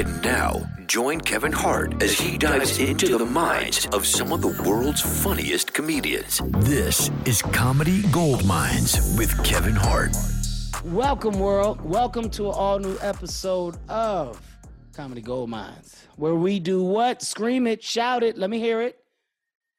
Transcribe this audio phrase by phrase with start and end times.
[0.00, 4.62] And now, join Kevin Hart as he dives into the minds of some of the
[4.66, 6.40] world's funniest comedians.
[6.60, 10.16] This is Comedy Gold Minds with Kevin Hart.
[10.86, 11.82] Welcome, world.
[11.82, 14.40] Welcome to an all new episode of
[14.94, 17.20] Comedy Gold Minds, where we do what?
[17.20, 19.04] Scream it, shout it, let me hear it.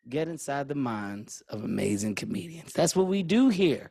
[0.08, 2.74] Get inside the minds of amazing comedians.
[2.74, 3.90] That's what we do here.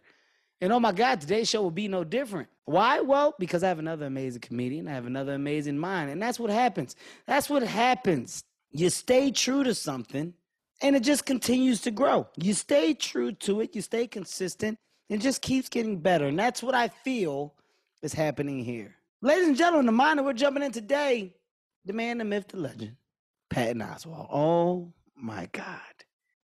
[0.60, 2.48] And oh my God, today's show will be no different.
[2.66, 3.00] Why?
[3.00, 4.88] Well, because I have another amazing comedian.
[4.88, 6.10] I have another amazing mind.
[6.10, 6.96] And that's what happens.
[7.26, 8.44] That's what happens.
[8.70, 10.34] You stay true to something
[10.82, 12.28] and it just continues to grow.
[12.36, 16.26] You stay true to it, you stay consistent, and it just keeps getting better.
[16.26, 17.54] And that's what I feel
[18.02, 18.94] is happening here.
[19.22, 21.34] Ladies and gentlemen, the mind that we're jumping in today,
[21.84, 22.96] the man, the myth, the legend,
[23.50, 24.28] Patton Oswalt.
[24.32, 25.80] Oh my God.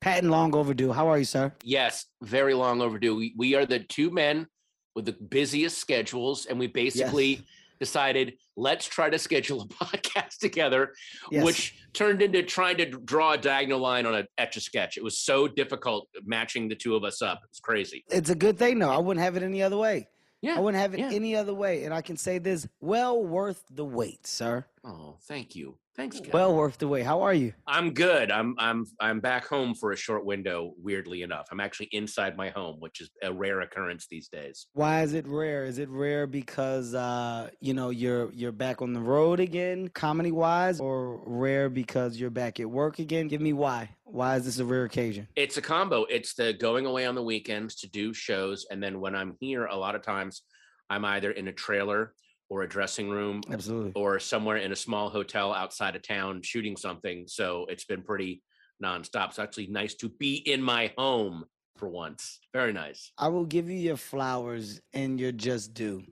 [0.03, 0.92] Patton, long overdue.
[0.92, 1.53] How are you, sir?
[1.62, 3.14] Yes, very long overdue.
[3.14, 4.48] We, we are the two men
[4.97, 7.42] with the busiest schedules, and we basically Yes.
[7.78, 10.92] decided let's try to schedule a podcast together,
[11.30, 11.45] Yes.
[11.45, 14.97] which turned into trying to draw a diagonal line on a etch a sketch.
[14.97, 17.41] It was so difficult matching the two of us up.
[17.48, 18.05] It's crazy.
[18.08, 18.91] It's a good thing, though.
[18.91, 20.08] I wouldn't have it any other way.
[20.41, 21.11] Yeah, I wouldn't have it yeah.
[21.12, 21.85] any other way.
[21.85, 24.67] And I can say this well worth the wait, sir.
[24.83, 25.79] Oh, thank you.
[25.95, 26.33] Thanks, Kevin.
[26.33, 27.05] Well worth the wait.
[27.05, 27.53] How are you?
[27.67, 28.30] I'm good.
[28.30, 30.73] I'm I'm I'm back home for a short window.
[30.79, 34.69] Weirdly enough, I'm actually inside my home, which is a rare occurrence these days.
[34.73, 35.67] Why is it rare?
[35.67, 40.33] Is it rare because uh, you know you're you're back on the road again, comedy
[40.33, 43.29] wise, or rare because you're back at work again?
[43.29, 43.91] Give me why.
[44.05, 45.29] Why is this a rare occasion?
[45.36, 46.05] It's a combo.
[46.05, 49.67] It's the going away on the weekends to do shows, and then when I'm here,
[49.67, 50.42] a lot of times
[50.89, 52.14] I'm either in a trailer
[52.52, 53.92] or a dressing room Absolutely.
[53.95, 57.24] or somewhere in a small hotel outside of town shooting something.
[57.27, 58.42] So it's been pretty
[58.85, 59.30] nonstop.
[59.30, 61.46] It's actually nice to be in my home
[61.79, 62.41] for once.
[62.52, 63.11] Very nice.
[63.17, 66.02] I will give you your flowers and your just due.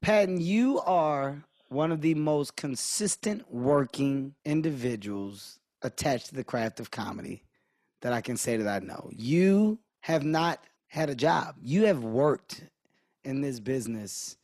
[0.00, 6.90] Patton, you are one of the most consistent working individuals attached to the craft of
[6.90, 7.42] comedy
[8.00, 9.10] that I can say that I know.
[9.12, 11.56] You have not had a job.
[11.60, 12.64] You have worked
[13.22, 14.38] in this business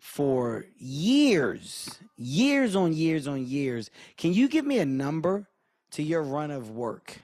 [0.00, 3.90] for years, years on years on years.
[4.16, 5.48] Can you give me a number
[5.92, 7.18] to your run of work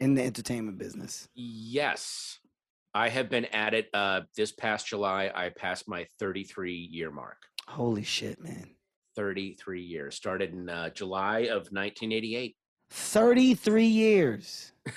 [0.00, 1.28] in the entertainment business?
[1.34, 2.38] Yes.
[2.94, 5.30] I have been at it uh, this past July.
[5.34, 7.36] I passed my 33 year mark.
[7.66, 8.70] Holy shit, man.
[9.14, 10.14] 33 years.
[10.14, 12.56] Started in uh, July of 1988.
[12.90, 14.72] 33 years.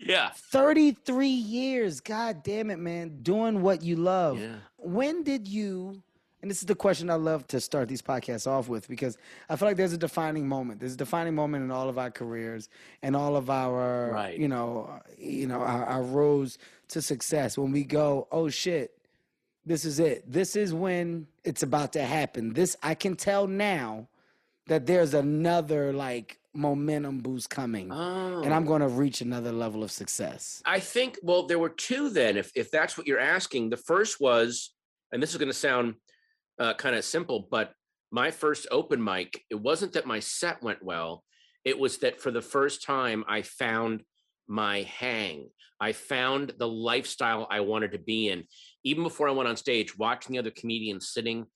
[0.00, 0.30] Yeah.
[0.34, 2.00] 33 years.
[2.00, 3.18] God damn it, man.
[3.22, 4.40] Doing what you love.
[4.40, 4.56] Yeah.
[4.76, 6.02] When did you,
[6.42, 9.18] and this is the question I love to start these podcasts off with because
[9.48, 10.80] I feel like there's a defining moment.
[10.80, 12.68] There's a defining moment in all of our careers
[13.02, 14.38] and all of our, Right.
[14.38, 16.58] you know, you know, our, our roads
[16.88, 18.96] to success when we go, oh shit,
[19.66, 20.24] this is it.
[20.30, 22.54] This is when it's about to happen.
[22.54, 24.08] This, I can tell now
[24.66, 28.42] that there's another like momentum boost coming Oh.
[28.42, 28.66] and I'm oh.
[28.66, 30.62] going to reach another level of success.
[30.64, 33.68] I think, well, there were two then, if, if that's what you're asking.
[33.70, 34.72] The first was,
[35.12, 35.94] and this is going to sound
[36.60, 37.72] uh, kind of simple, but
[38.12, 41.24] my first open mic, it wasn't that my set went well.
[41.64, 44.02] It was that for the first time, I found
[44.46, 45.48] my hang.
[45.80, 48.44] I found the lifestyle I wanted to be in.
[48.84, 51.46] Even before I went on stage, watching the other comedians sitting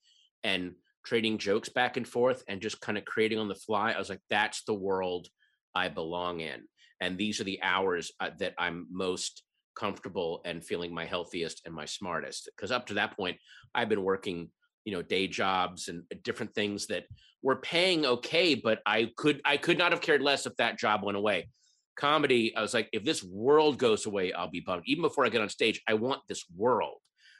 [0.43, 0.73] and
[1.05, 4.09] trading jokes back and forth and just kind of creating on the fly, I was
[4.09, 5.27] like, that's the world
[5.75, 6.63] I belong in.
[7.01, 9.43] And these are the hours uh, that I'm most
[9.75, 12.49] comfortable and feeling my healthiest and my smartest.
[12.55, 13.37] Because up to that point,
[13.75, 14.49] I've been working,
[14.85, 17.05] you know, day jobs and uh, different things that
[17.41, 21.03] were paying okay, but I could I could not have cared less if that job
[21.03, 21.49] went away.
[21.97, 24.83] Comedy, I was like, if this world goes away, I'll be bummed.
[24.85, 26.97] Even before I get on stage, I want this world.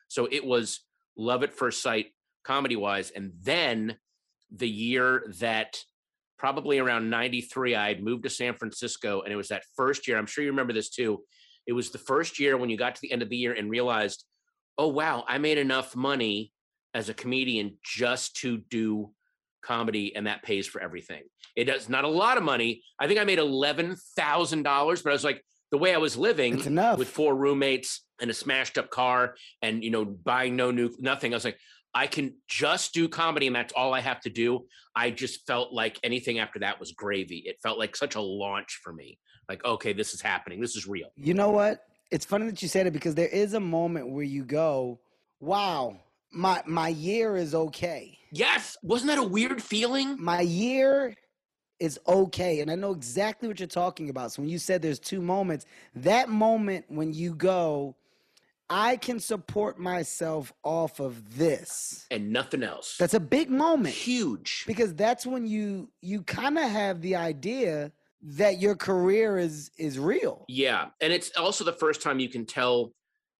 [0.08, 0.82] So it was
[1.18, 2.08] love at first sight,
[2.44, 3.98] comedy wise, and then
[4.52, 5.78] the year that
[6.38, 10.26] probably around 93 i moved to san francisco and it was that first year i'm
[10.26, 11.24] sure you remember this too
[11.66, 13.70] it was the first year when you got to the end of the year and
[13.70, 14.26] realized
[14.78, 16.52] oh wow i made enough money
[16.96, 19.12] as a comedian just to do
[19.62, 21.24] comedy and that pays for everything.
[21.56, 22.82] It does not a lot of money.
[23.00, 26.58] I think i made $11000 but i was like the way i was living
[26.98, 31.34] with four roommates and a smashed up car and you know buying no new nothing
[31.34, 31.58] i was like
[31.94, 34.66] i can just do comedy and that's all i have to do.
[34.98, 37.44] I just felt like anything after that was gravy.
[37.46, 39.20] It felt like such a launch for me.
[39.50, 40.62] Like okay this is happening.
[40.62, 41.10] This is real.
[41.18, 41.82] You know what?
[42.12, 45.00] It's funny that you said it because there is a moment where you go,
[45.40, 46.00] "Wow,
[46.36, 48.18] my my year is okay.
[48.32, 51.16] yes wasn't that a weird feeling My year
[51.80, 54.32] is okay." And I know exactly what you're talking about.
[54.32, 55.66] So when you said there's two moments,
[55.96, 57.96] that moment when you go,
[58.70, 63.94] "I can support myself off of this." and nothing else That's a big moment.
[63.96, 67.92] huge because that's when you you kind of have the idea
[68.22, 70.46] that your career is is real.
[70.48, 70.90] Yeah.
[71.02, 72.92] And it's also the first time you can tell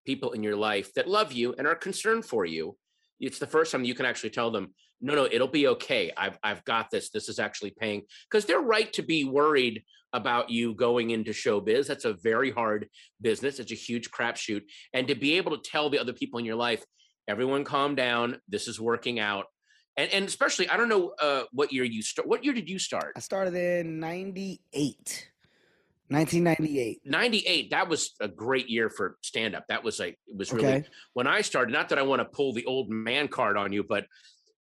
[0.04, 2.76] people in your life that love you and are concerned for you.
[3.20, 6.12] It's the first time you can actually tell them, no, no, it'll be okay.
[6.16, 7.10] I've, I've got this.
[7.10, 8.02] This is actually paying.
[8.30, 9.82] Because they're right to be worried
[10.12, 11.86] about you going into showbiz.
[11.86, 12.88] That's a very hard
[13.20, 13.58] business.
[13.58, 14.62] It's a huge crapshoot.
[14.94, 16.84] And to be able to tell the other people in your life,
[17.28, 18.40] everyone calm down.
[18.48, 19.46] This is working out.
[19.98, 22.28] And, and especially, I don't know uh, what year you start.
[22.28, 23.12] What year did you start?
[23.16, 25.30] I started in 98.
[26.08, 27.00] 1998.
[27.04, 30.66] 98 that was a great year for stand up that was like it was really
[30.68, 30.84] Okay.
[31.14, 33.82] when i started not that i want to pull the old man card on you
[33.82, 34.06] but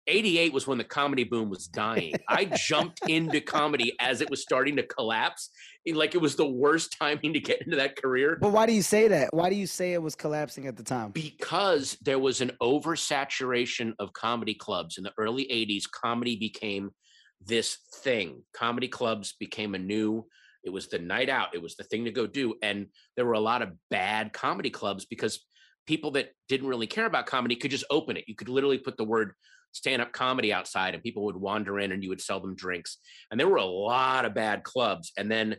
[0.08, 4.42] 88 was when the comedy boom was dying i jumped into comedy as it was
[4.42, 5.50] starting to collapse
[5.94, 8.82] like it was the worst timing to get into that career But why do you
[8.82, 9.32] say that?
[9.32, 11.12] Why do you say it was collapsing at the time?
[11.12, 16.90] because there was an oversaturation of comedy clubs in the early 80s comedy became
[17.46, 20.26] this thing comedy clubs became a new
[20.66, 21.54] it was the night out.
[21.54, 22.56] It was the thing to go do.
[22.62, 25.46] And there were a lot of bad comedy clubs because
[25.86, 28.26] people that didn't really care about comedy could just open it.
[28.28, 29.34] You could literally put the word
[29.72, 32.98] stand up comedy outside and people would wander in and you would sell them drinks.
[33.30, 35.12] And there were a lot of bad clubs.
[35.18, 35.58] And then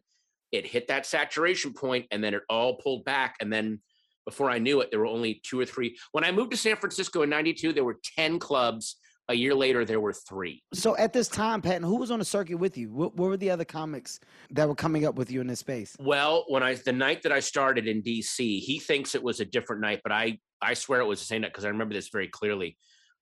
[0.53, 3.37] it hit that saturation point and then it all pulled back.
[3.41, 3.81] And then
[4.25, 5.97] before I knew it, there were only two or three.
[6.13, 8.97] When I moved to San Francisco in 92, there were 10 clubs.
[9.29, 10.63] A year later, there were three.
[10.73, 12.93] So at this time, Patton, who was on the circuit with you?
[12.93, 14.21] What, what were the other comics
[14.51, 15.97] that were coming up with you in this space?
[15.99, 19.45] Well, when I, the night that I started in DC, he thinks it was a
[19.45, 22.09] different night, but I, I swear it was the same night because I remember this
[22.09, 22.77] very clearly.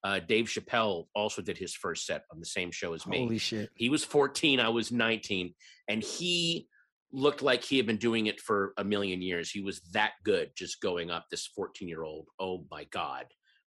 [0.05, 3.21] Uh, Dave Chappelle also did his first set on the same show as me.
[3.21, 3.71] Holy shit.
[3.75, 5.55] He was 14, I was 19,
[5.89, 6.69] and he
[7.11, 9.51] looked like he had been doing it for a million years.
[9.51, 12.27] He was that good just going up this 14 year old.
[12.39, 13.25] Oh my God.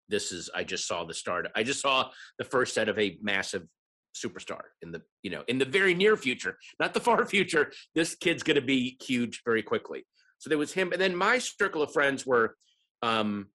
[0.09, 1.49] This is, I just saw the start.
[1.55, 3.67] I just saw the first set of a massive
[4.15, 7.73] superstar in the, you know, in the very near future, not the far future.
[7.95, 10.07] This kid's going to be huge very quickly.
[10.39, 10.93] So there was him.
[10.93, 12.57] And then my circle of friends were,
[13.03, 13.47] um,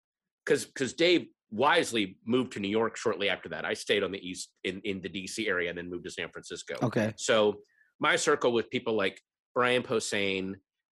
[0.45, 3.65] cause, cause Dave wisely moved to New York shortly after that.
[3.65, 6.29] I stayed on the East in, in the DC area and then moved to San
[6.29, 6.75] Francisco.
[6.81, 7.13] Okay.
[7.17, 7.57] So
[7.99, 9.21] my circle with people like
[9.53, 10.55] Brian Posehn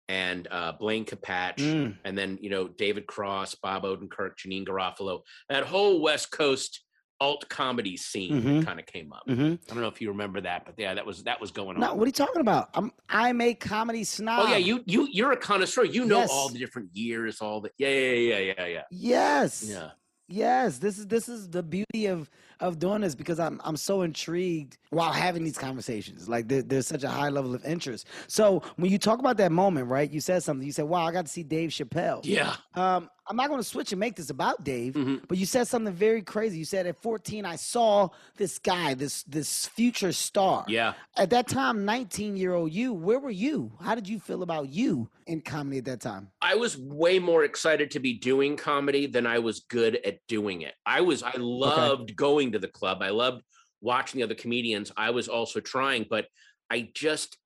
[0.09, 1.97] and uh, Blaine Capatch, Mm.
[2.03, 6.81] and then you know David Cross, Bob Odenkirk, Janeane Garofalo, that whole West Coast
[7.21, 8.65] alt comedy scene Mhm.
[8.65, 9.23] kind of came up.
[9.25, 11.81] hmm I don't know if you remember that, but yeah, that was that was going
[11.81, 11.97] on.
[11.97, 12.69] what are you talking about?
[12.73, 14.45] I'm I'm a comedy snob.
[14.45, 15.85] oh yeah, you you you're a connoisseur.
[15.85, 16.29] You know Yes.
[16.31, 18.81] all the different years, all the yeah yeah yeah yeah yeah yeah.
[18.91, 19.63] Yes.
[19.67, 19.91] yeah.
[20.27, 24.01] Yes, this is this is the beauty of of doing this because I'm I'm so
[24.01, 26.29] intrigued while having these conversations.
[26.29, 28.07] Like there, there's such a high level of interest.
[28.27, 30.09] So when you talk about that moment, right?
[30.09, 30.65] You said something.
[30.65, 32.55] You said, "Wow, I got to see Dave Chappelle." Yeah.
[32.75, 35.27] Um, I'm not going to switch and make this about Dave, Mhm.
[35.27, 36.59] but you said something very crazy.
[36.59, 40.63] You said at 14, I saw this guy, this this future star.
[40.67, 40.93] Yeah.
[41.17, 43.71] At that time, 19 year old you, where were you?
[43.81, 46.29] How did you feel about you in comedy at that time?
[46.41, 50.61] I was way more excited to be doing comedy than I was good at doing
[50.61, 50.75] it.
[50.85, 53.01] I was I loved going to the club.
[53.01, 53.43] I loved
[53.81, 54.91] watching the other comedians.
[54.97, 56.27] I was also trying, but
[56.69, 57.37] I just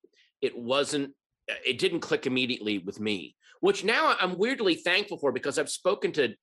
[0.41, 1.13] it wasn't
[1.65, 6.11] it didn't click immediately with me, which now I'm weirdly thankful for because I've spoken
[6.13, 6.33] to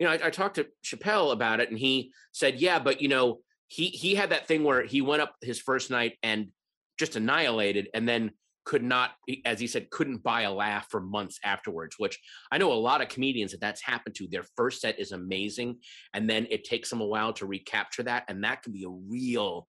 [0.00, 3.08] you know, I, I talked to Chappelle about it and he said, "Yeah, but you
[3.08, 6.48] know, he he had that thing where he went up his first night and
[6.98, 8.30] just annihilated and then
[8.64, 9.12] could not
[9.44, 12.18] as he said couldn't buy a laugh for months afterwards which
[12.50, 15.76] i know a lot of comedians that that's happened to their first set is amazing
[16.14, 18.88] and then it takes them a while to recapture that and that can be a
[18.88, 19.68] real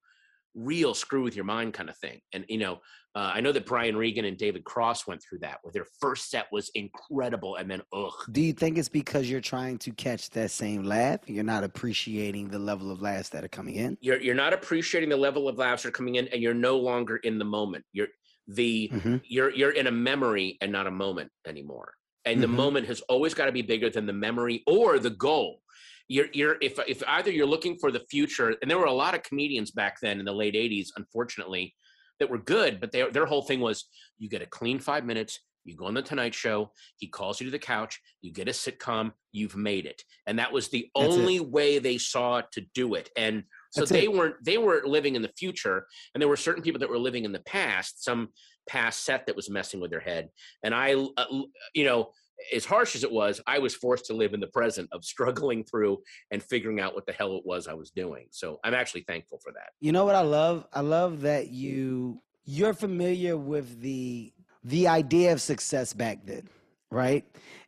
[0.56, 2.22] real screw with your mind kind of thing.
[2.34, 2.80] And you know,
[3.14, 6.30] uh, I know that Brian Regan and David Cross went through that, where their first
[6.30, 8.14] set was incredible, and then ugh.
[8.32, 11.20] Do you think it's because you're trying to catch that same laugh?
[11.28, 13.98] You're not appreciating the level of laughs that are coming in?
[14.02, 16.78] You're you're not appreciating the level of laughs that are coming in, and you're no
[16.78, 17.86] longer in the moment.
[17.94, 18.08] You're
[18.48, 19.22] the Mhm.
[19.26, 21.96] you're you're in a memory and not a moment anymore.
[22.26, 22.52] And the Mhm.
[22.52, 25.62] moment has always got to be bigger than the memory or the goal.
[26.08, 29.16] You're you're if if either you're looking for the future, and there were a lot
[29.16, 31.76] of comedians back then in the late '80s, unfortunately,
[32.20, 33.86] that were good, but they, their whole thing was
[34.18, 35.40] you get a clean five minutes.
[35.64, 36.72] You go on the Tonight Show.
[36.98, 38.00] He calls you to the couch.
[38.22, 39.14] You get a sitcom.
[39.32, 41.20] You've made it, and that was the That's it.
[41.20, 43.10] only way they saw to do it.
[43.18, 43.46] And
[43.76, 44.14] so That's they it.
[44.14, 47.26] weren't they weren't living in the future, and there were certain people that were living
[47.26, 48.02] in the past.
[48.06, 48.30] Some
[48.70, 50.30] past set that was messing with their head,
[50.64, 51.26] and I, uh,
[51.74, 52.12] you know,
[52.54, 55.66] as harsh as it was, I was forced to live in the present of struggling
[55.66, 56.00] through
[56.32, 58.28] and figuring out what the hell it was I was doing.
[58.32, 59.72] So I'm actually thankful for that.
[59.82, 60.66] You know what I love?
[60.72, 64.32] I love that you you're familiar with the
[64.64, 66.48] the idea of success back then,
[66.92, 67.26] right?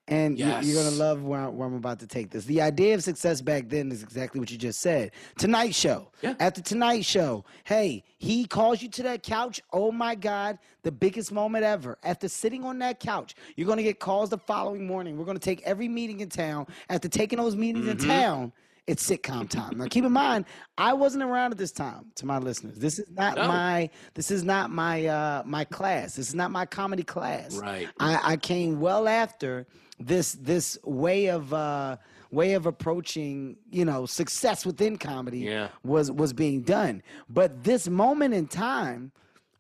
[0.08, 2.46] And you- you're gonna love where, where I'm about to take this.
[2.46, 5.12] The idea of success back then is exactly what you just said.
[5.38, 6.10] Tonight Show.
[6.22, 6.50] Yeah.
[6.50, 9.62] The Tonight Show, hey, he calls you to that couch.
[9.74, 11.98] Oh my God, the biggest moment ever.
[12.04, 15.18] After sitting on that couch, you're gonna get calls the following morning.
[15.18, 16.68] We're gonna take every meeting in town.
[16.90, 18.08] After taking those meetings in mm-hmm.
[18.08, 18.54] town,
[18.88, 19.78] it's sitcom time.
[19.78, 20.46] Now keep in mind,
[20.78, 22.78] I wasn't around at this time to my listeners.
[22.80, 23.48] This is not No.
[23.48, 26.16] my this is not my uh my class.
[26.16, 27.56] This is not my comedy class.
[27.58, 27.88] Right.
[28.00, 29.68] I, I came well after
[30.00, 31.98] this this way of uh
[32.32, 35.68] way of approaching, you know, success within comedy Yeah.
[35.84, 37.04] was was being done.
[37.30, 39.12] But this moment in time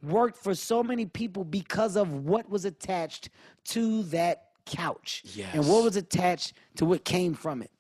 [0.03, 3.29] worked for so many people because of what was attached
[3.65, 7.71] to that couch and what was attached to what came from it.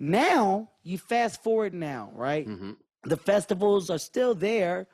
[0.00, 2.48] Now, you fast forward now, right?
[2.48, 2.72] Mm-hmm.
[3.04, 4.86] The festivals are still there,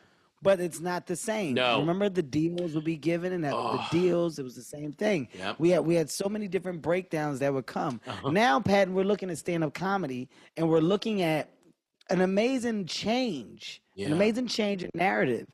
[0.43, 1.55] but it's not the same.
[1.55, 1.79] No.
[1.79, 5.29] Remember the deals would be given and that the deals, it was the same thing.
[5.39, 5.57] Yep.
[5.59, 8.01] We had we had so many different breakdowns that would come.
[8.07, 8.31] Uh-huh.
[8.31, 11.51] Now, Pat, we're looking at stand-up comedy and we're looking at
[12.11, 14.07] an amazing change, Yeah.
[14.07, 15.47] an amazing change in narrative.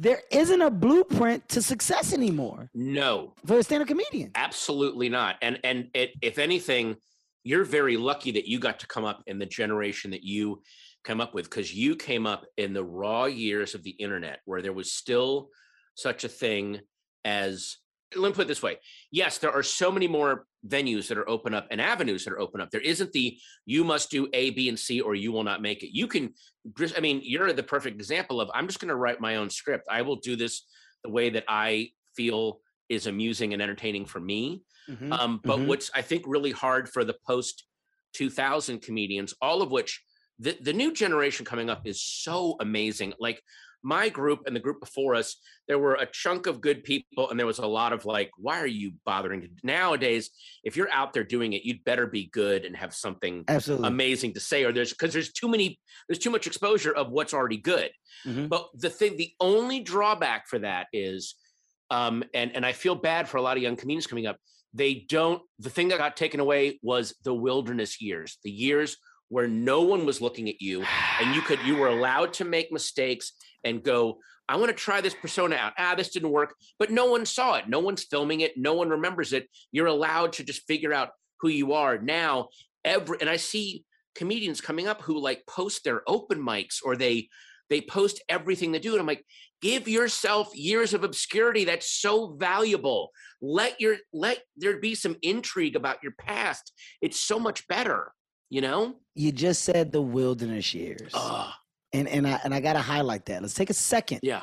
[0.00, 4.30] There isn't a blueprint to success anymore No, for a stand-up comedian.
[4.36, 5.36] absolutely not.
[5.42, 6.96] And and it, if anything,
[7.44, 10.62] you're very lucky that you got to come up in the generation that you
[11.04, 14.62] come up with because you came up in the raw years of the internet where
[14.62, 15.48] there was still
[15.94, 16.80] such a thing
[17.24, 17.76] as
[18.16, 18.76] let me put it this way
[19.10, 22.40] yes there are so many more venues that are open up and avenues that are
[22.40, 22.70] open up.
[22.70, 25.82] There isn't the you must do a b and c or you will not make
[25.82, 25.96] it.
[25.96, 26.34] You can
[26.76, 29.50] just i mean you're the perfect example of i'm just going to write my own
[29.50, 29.86] script.
[29.90, 30.66] I will do this
[31.04, 35.12] the way that i feel is amusing and entertaining for me Mhm.
[35.12, 35.66] um, but mhm.
[35.66, 37.64] what's I think really hard for the post
[38.14, 40.02] 2000 comedians, all of which
[40.38, 43.12] the, the new generation coming up is so amazing.
[43.20, 43.42] Like
[43.82, 47.38] my group and the group before us, there were a chunk of good people, and
[47.38, 50.30] there was a lot of like, why are you bothering to nowadays?
[50.64, 53.88] If you're out there doing it, you'd better be good and have something Absolutely.
[53.88, 55.78] amazing to say, or there's because there's too many,
[56.08, 57.90] there's too much exposure of what's already good.
[58.24, 58.48] Mhm.
[58.48, 61.34] But the thing, the only drawback for that is,
[61.90, 64.36] um, and and I feel bad for a lot of young comedians coming up.
[64.74, 65.42] They don't.
[65.58, 68.96] The thing that got taken away was the wilderness years, the years
[69.30, 70.84] where no one was looking at you,
[71.20, 73.32] and you could you were allowed to make mistakes
[73.64, 74.18] and go.
[74.50, 75.74] I want to try this persona out.
[75.76, 77.68] Ah, this didn't work, but no one saw it.
[77.68, 78.56] No one's filming it.
[78.56, 79.46] No one remembers it.
[79.72, 82.48] You're allowed to just figure out who you are now.
[82.82, 83.84] Every and I see
[84.18, 87.28] comedians coming up who like post their open mics or they
[87.70, 89.24] they post everything they do and i'm like
[89.60, 93.10] give yourself years of obscurity that's so valuable
[93.40, 98.12] let your let there be some intrigue about your past it's so much better
[98.50, 101.10] you know You just said the wilderness years.
[101.12, 101.52] Ugh,
[101.92, 103.42] and and I and I gotta highlight that.
[103.42, 104.20] Let's take a second.
[104.22, 104.42] yeah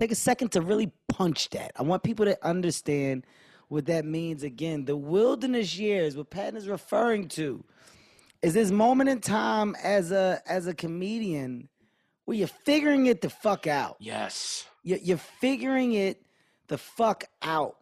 [0.00, 1.72] Take a second to really punch that.
[1.76, 3.26] I want people to understand
[3.68, 4.44] what that means.
[4.44, 7.64] Again, the wilderness years, what Patton is referring to,
[8.40, 11.68] is this moment in time as a as a comedian
[12.28, 13.96] where you're figuring it the fuck out.
[14.00, 16.22] yes You're, you're figuring it
[16.66, 17.76] the fuck out.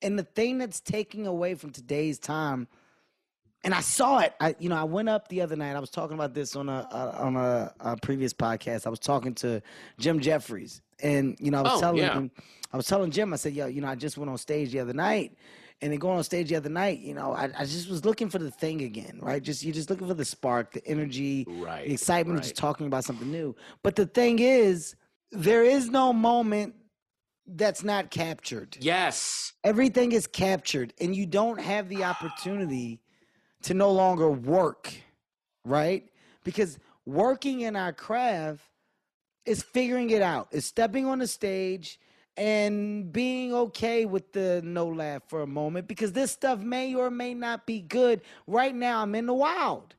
[0.00, 2.68] And the thing that's taking away from today's time,
[3.62, 4.32] and I saw it.
[4.40, 5.76] I, you know, I went up the other night.
[5.76, 8.86] I was talking about this on a, a on a, a previous podcast.
[8.86, 9.60] I was talking to
[9.98, 12.14] Jim Jefferies, and you know, I was Oh, telling yeah.
[12.14, 12.30] him,
[12.72, 14.80] I was telling Jim, I said, yo, you know, I just went on stage the
[14.80, 15.36] other night,
[15.82, 18.30] and then going on stage the other night, you know, I, I just was looking
[18.30, 19.42] for the thing again, right?
[19.42, 22.86] Just you're just looking for the spark, the energy, Right, the excitement of just talking
[22.86, 23.56] about something new.
[23.82, 24.94] But the thing is,
[25.32, 26.76] there is no moment
[27.46, 28.76] that's not captured.
[28.80, 33.00] yes Everything is captured, and you don't have the opportunity
[33.62, 34.94] to no longer work,
[35.64, 36.08] right?
[36.44, 38.62] Because working in our craft
[39.44, 40.46] is figuring it out.
[40.52, 41.98] Is stepping on the stage
[42.36, 47.10] and being okay with the no laugh for a moment because this stuff may or
[47.10, 48.22] may not be good.
[48.46, 49.94] Right now, I'm in the wild.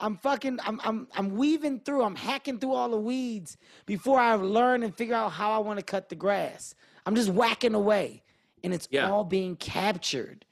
[0.00, 4.34] I'm fucking I'm I'm I'm weaving through, I'm hacking through all the weeds before I
[4.34, 6.74] learn and figure out how I want to cut the grass.
[7.06, 8.22] I'm just whacking away
[8.62, 9.10] and it's Yeah.
[9.10, 10.44] all being captured.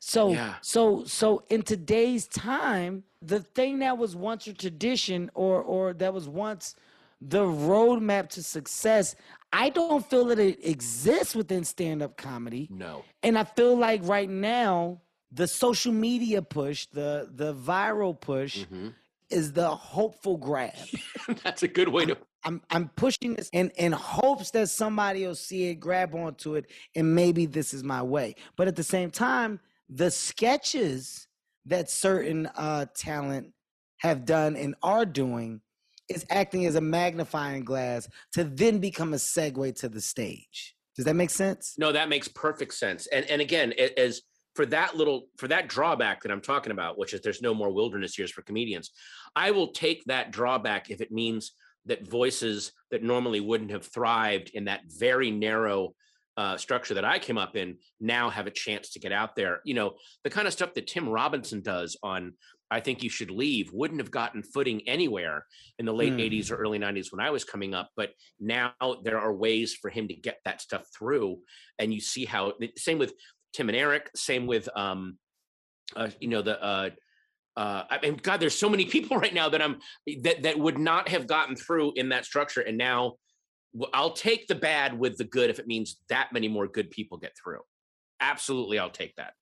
[0.00, 0.54] So Yeah.
[0.62, 6.12] so so in today's time, the thing that was once a tradition or or that
[6.12, 6.74] was once
[7.20, 9.16] the roadmap to success,
[9.52, 12.68] I don't feel that it exists within stand-up comedy.
[12.70, 13.04] No.
[13.22, 15.00] And I feel like right now,
[15.32, 18.88] the social media push, the the viral push, Mm-hmm.
[19.30, 20.72] is the hopeful grab.
[21.42, 22.16] That's a good way to.
[22.44, 26.66] I'm I'm pushing this in in hopes that somebody will see it, grab onto it,
[26.94, 28.36] and maybe this is my way.
[28.56, 31.26] But at the same time, the sketches
[31.66, 33.52] that certain uh talent
[33.98, 35.60] have done and are doing
[36.08, 40.74] is acting as a magnifying glass to then become a segue to the stage.
[40.96, 41.74] Does that make sense?
[41.78, 43.06] No, that makes perfect sense.
[43.08, 44.22] And and again, as
[44.54, 47.70] for that little for that drawback that I'm talking about, which is there's no more
[47.70, 48.90] wilderness years for comedians,
[49.36, 51.52] I will take that drawback if it means
[51.86, 55.94] that voices that normally wouldn't have thrived in that very narrow
[56.36, 59.60] uh, structure that I came up in now have a chance to get out there.
[59.64, 62.34] You know, the kind of stuff that Tim Robinson does on
[62.70, 65.46] I think you should leave wouldn't have gotten footing anywhere
[65.78, 66.20] in the late Hmm.
[66.20, 67.90] 80s or early 90s when I was coming up.
[67.96, 68.72] But now
[69.02, 71.38] there are ways for him to get that stuff through.
[71.78, 73.14] And you see how, same with
[73.52, 75.18] Tim and Eric, same with, um,
[75.96, 76.90] uh, you know, the, uh,
[77.56, 79.78] uh, I mean, God, there's so many people right now that I'm
[80.22, 83.16] that that would not have gotten through in that structure, and now
[83.92, 87.18] I'll take the bad with the good if it means that many more good people
[87.18, 87.60] get through.
[88.20, 89.32] Absolutely, I'll take that.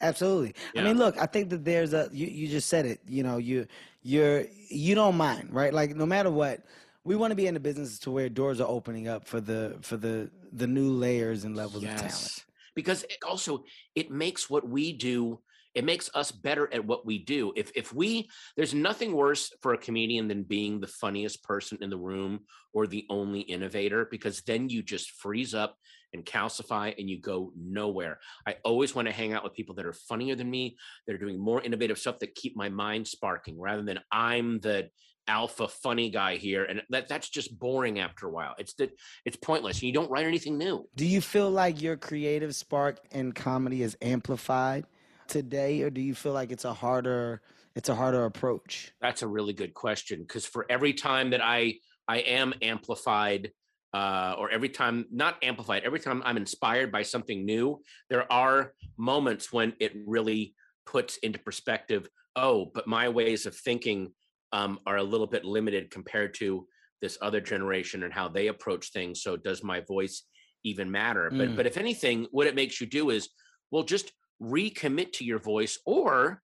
[0.00, 0.54] Absolutely.
[0.76, 3.38] I mean, look, I think that there's a you, you just said it, you know,
[3.38, 3.66] you
[4.02, 5.74] you're you don't mind, right?
[5.74, 6.60] Like no matter what,
[7.04, 9.76] we want to be in the business to where doors are opening up for the
[9.80, 12.44] for the the new layers and levels of talent.
[12.74, 13.64] because it also
[13.94, 15.40] it makes what we do
[15.74, 19.74] it makes us better at what we do if if we there's nothing worse for
[19.74, 22.40] a comedian than being the funniest person in the room
[22.72, 25.76] or the only innovator because then you just freeze up
[26.12, 28.18] and calcify and you go nowhere.
[28.46, 31.18] I always want to hang out with people that are funnier than me that are
[31.18, 34.88] doing more innovative stuff that keep my mind sparking rather than i'm the
[35.28, 38.54] alpha funny guy here and that that's just boring after a while.
[38.58, 38.90] It's that
[39.24, 40.88] it's pointless and you don't write anything new.
[40.96, 44.86] Do you feel like your creative spark in comedy is amplified
[45.28, 47.42] today or do you feel like it's a harder
[47.76, 48.92] it's a harder approach?
[49.00, 51.74] That's a really good question because for every time that I
[52.08, 53.52] I am amplified,
[53.94, 58.74] uh, or every time not amplified, every time I'm inspired by something new, there are
[58.96, 60.54] moments when it really
[60.86, 62.08] puts into perspective.
[62.36, 64.12] Oh, but my ways of thinking
[64.52, 66.66] um, are a little bit limited compared to
[67.00, 69.22] this other generation and how they approach things.
[69.22, 70.24] So does my voice
[70.64, 71.30] even matter?
[71.30, 71.56] But Mm.
[71.56, 73.28] but if anything, what it makes you do is
[73.70, 76.42] well, just recommit to your voice or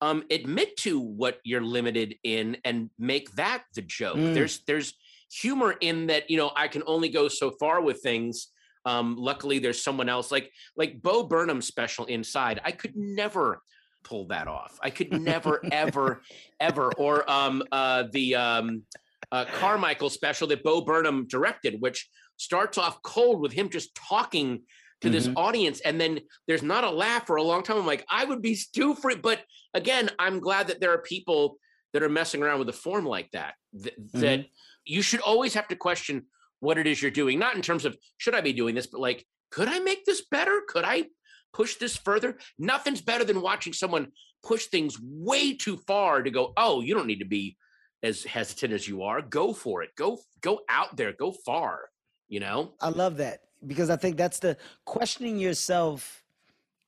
[0.00, 4.34] um admit to what you're limited in and make that the joke Mm.
[4.34, 4.94] there's there's
[5.30, 8.48] humor in that you know i can only go so far with things.
[8.86, 12.60] Um luckily there's someone else like like bo burnham's special inside.
[12.64, 13.62] I could never
[14.02, 14.78] pull that off.
[14.82, 16.22] I could never ever
[16.58, 16.90] ever.
[16.94, 18.82] Or um uh the um
[19.30, 24.62] uh carmichael special that bo burnham directed which starts off cold with him just talking
[25.02, 25.34] to this Mhm.
[25.36, 27.76] audience and then there's not a laugh for a long time.
[27.76, 29.16] I'm like i would be too free.
[29.16, 29.40] But
[29.74, 31.58] again i'm glad that there are people
[31.92, 34.46] that are messing around with the form like that th- that
[34.84, 36.26] you should always have to question
[36.60, 39.00] what it is you're doing not in terms of should i be doing this but
[39.00, 40.62] like could i make this better?
[40.68, 41.06] Could i
[41.52, 42.38] push this further?
[42.58, 44.12] Nothing's better than watching someone
[44.44, 47.56] push things way too far to go oh you don't need to be
[48.02, 49.20] as hesitant as you are.
[49.20, 49.90] Go for it.
[49.96, 51.12] Go go out there.
[51.12, 51.90] Go far
[52.30, 52.72] you know?
[52.80, 56.24] I love that because I think that's the questioning yourself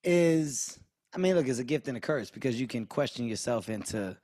[0.02, 0.78] is
[1.14, 4.16] I mean, look, it's a gift and a curse because you can question yourself into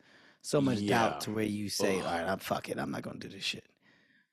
[0.48, 1.10] so much Yeah.
[1.10, 2.06] doubt to where you say, Ugh.
[2.06, 3.66] All right, I'm fuck it, I'm not gonna do this shit.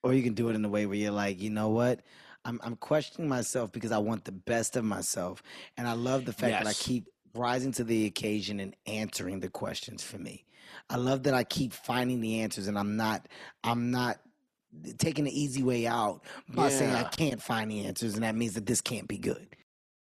[0.01, 2.03] Or you can do it in a way where you're like, you know what?
[2.45, 5.43] I'm I'm questioning myself because I want the best of myself.
[5.75, 9.49] And I love the fact that I keep rising to the occasion and answering the
[9.49, 10.45] questions for me.
[10.89, 13.27] I love that I keep finding the answers and I'm not
[13.63, 14.19] I'm not
[14.97, 18.53] taking the easy way out by saying I can't find the answers and that means
[18.53, 19.47] that this can't be good.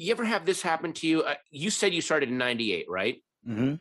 [0.00, 1.22] You ever have this happen to you?
[1.24, 3.22] Uh, you said you started in 98, right?
[3.46, 3.74] Mm-hmm.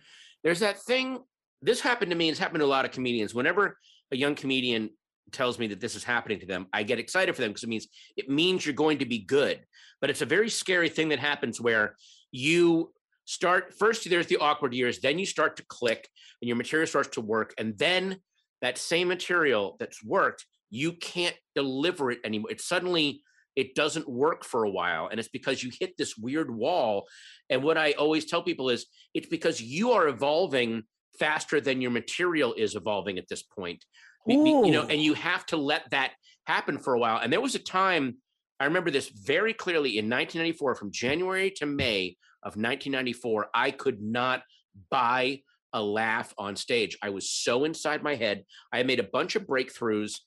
[0.44, 1.20] There's that thing.
[1.62, 2.30] This happened to me.
[2.30, 3.34] It's happened to a lot of comedians.
[3.34, 3.78] Whenever
[4.12, 4.90] a young comedian
[5.32, 7.70] tells me that this is happening to them, I get excited for them because it
[7.70, 9.62] means it means you're going to be good.
[10.02, 11.96] But it's a very scary thing that happens where
[12.32, 12.92] you
[13.24, 16.10] start first there's the awkward years, then you start to click
[16.42, 18.18] and your material starts to work, and then
[18.62, 22.52] that same material that's worked, you can't deliver it anymore.
[22.52, 23.24] It suddenly
[23.56, 27.08] it doesn't work for a while and it's because you hit this weird wall
[27.50, 30.84] and what i always tell people is it's because you are evolving
[31.20, 33.84] faster than your material is evolving at this point.
[34.66, 36.12] You know and you have to let that
[36.46, 38.18] happen for a while and there was a time
[38.60, 44.02] i remember this very clearly in 1994 from january to may of 1994 i could
[44.02, 44.42] not
[44.90, 45.42] buy
[45.74, 46.98] a laugh on stage.
[47.02, 48.44] I was so inside my head.
[48.74, 50.20] I had made a bunch of breakthroughs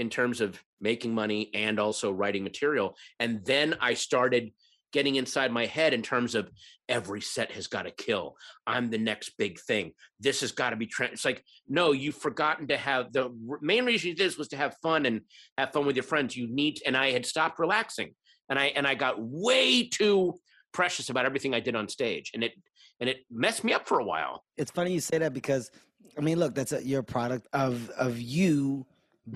[0.00, 2.96] in terms of making money and also writing material.
[3.20, 4.50] And then I started
[4.92, 6.50] getting inside my head in terms of
[6.88, 8.34] every set has got to kill.
[8.66, 9.92] I'm the next big thing.
[10.18, 10.86] This has got to be.
[10.86, 11.08] Tra-.
[11.08, 14.56] It's like no, you've forgotten to have the main reason you did this was to
[14.56, 15.20] have fun and
[15.58, 16.36] have fun with your friends.
[16.36, 18.14] You need, and I had stopped relaxing,
[18.48, 20.40] and I and I got way too
[20.72, 22.52] precious about everything I did on stage, and it
[23.00, 24.44] and it messed me up for a while.
[24.56, 25.70] It's funny you say that because,
[26.18, 28.86] I mean, look, that's a, your product of of you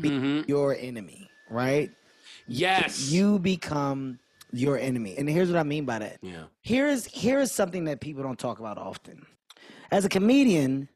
[0.00, 0.48] being Mhm.
[0.48, 1.90] your enemy, right?
[2.46, 3.10] Yes.
[3.10, 4.18] You become
[4.52, 6.18] your enemy, and here's what I mean by that.
[6.22, 6.44] Yeah.
[6.62, 9.26] here's here's something that people don't talk about often.
[9.90, 10.88] As a comedian,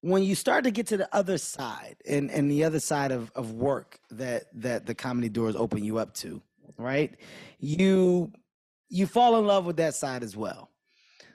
[0.00, 3.30] when you start to get to the other side and, and the other side of,
[3.34, 6.40] of work that that the comedy doors open you up to,
[6.78, 7.14] right?
[7.58, 8.32] You
[8.88, 10.70] you fall in love with that side as well.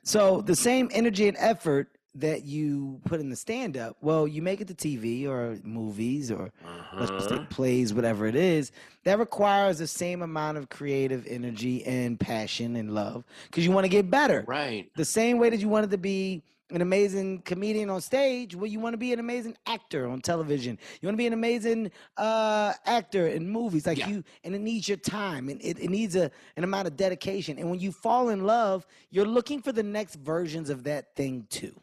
[0.04, 4.42] So the same energy and effort that you put in the stand up, well, you
[4.42, 7.40] make it to TV or movies or Uh-huh.
[7.50, 8.72] plays, whatever it is,
[9.04, 13.86] that requires the same amount of creative energy and passion and love because you want
[13.86, 14.44] to get better.
[14.48, 14.90] Right.
[14.96, 18.80] The same way that you wanted to be an amazing comedian on stage, well, you
[18.80, 20.78] want to be an amazing actor on television.
[21.02, 24.08] You want to be an amazing uh, actor in movies, like Yeah.
[24.10, 27.60] you, and it needs your time and it, it needs a, an amount of dedication.
[27.60, 31.46] And when you fall in love, you're looking for the next versions of that thing
[31.50, 31.74] too,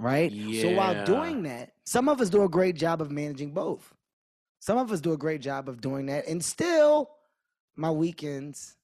[0.00, 0.32] right?
[0.60, 3.92] So while doing that, some of us do a great job of managing both.
[4.60, 7.10] Some of us do a great job of doing that, and still,
[7.76, 8.76] my weekends,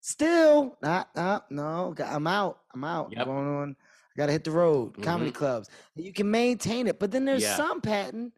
[0.00, 2.60] still, nah, nah, no, I'm out.
[2.74, 3.12] I'm out.
[3.12, 3.26] Yep.
[3.26, 3.76] Going on.
[3.80, 5.00] I gotta hit the road.
[5.02, 5.34] Comedy Mhm.
[5.34, 5.68] clubs.
[5.96, 7.56] You can maintain it, but then there's Yeah.
[7.56, 8.32] some Patton.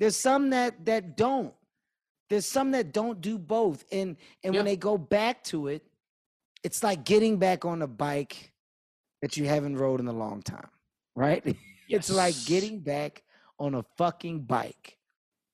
[0.00, 1.54] There's some that that don't.
[2.30, 4.60] There's some that don't do both, and and Yeah.
[4.60, 5.84] when they go back to it,
[6.64, 8.52] it's like getting back on a bike
[9.22, 10.68] that you haven't rode in a long time,
[11.14, 11.56] right?
[11.86, 13.22] It's like getting back
[13.58, 14.96] on a fucking bike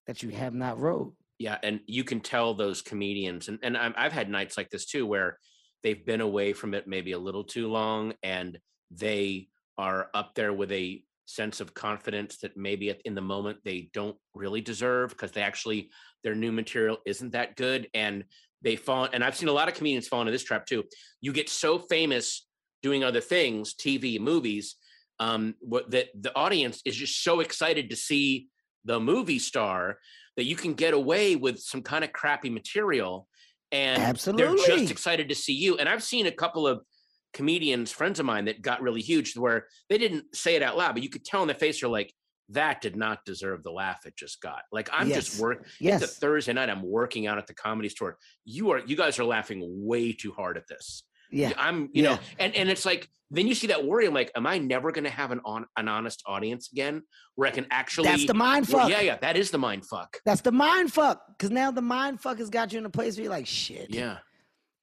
[0.06, 1.12] that you have not rode.
[1.40, 5.06] Yeah, and you can tell those comedians, and and I've had nights like this too,
[5.06, 5.38] where
[5.82, 8.58] they've been away from it maybe a little too long, and
[8.92, 13.90] they are up there with a sense of confidence that maybe in the moment they
[13.92, 15.90] don't really deserve because they actually
[16.22, 18.24] their new material isn't that good, and
[18.62, 19.08] they fall.
[19.12, 20.84] And I've seen a lot of comedians fall into this trap too.
[21.20, 22.46] You get so famous
[22.82, 24.76] doing other things, TV, movies,
[25.20, 28.48] um, what that the audience is just so excited to see
[28.84, 29.98] the movie star
[30.36, 33.28] that you can get away with some kind of crappy material
[33.70, 34.02] and
[34.38, 35.76] they're just excited to see you.
[35.76, 36.80] And i've seen a couple of
[37.34, 40.94] comedians friends of mine that got really huge where they didn't say it out loud
[40.94, 42.12] but you could tell in their face they're like
[42.48, 44.62] that did not deserve the laugh it just got.
[44.72, 45.40] Like i'm just Yes.
[45.40, 46.02] work Yes.
[46.02, 48.16] it's a thursday night i'm working out at the comedy store.
[48.44, 51.52] You are you guys are laughing way too hard at this Yeah.
[51.56, 54.06] I'm, you know, and and it's like then you see that worry.
[54.06, 57.02] I'm like, am I never going to have an on an honest audience again
[57.36, 58.08] where I can actually?
[58.08, 58.90] That's the mind fuck.
[58.90, 60.18] Yeah, yeah, that is the mind fuck.
[60.24, 61.22] That's the mind fuck.
[61.28, 63.94] Because now the mind fuck has got you in a place where you're like, shit.
[63.94, 64.18] Yeah,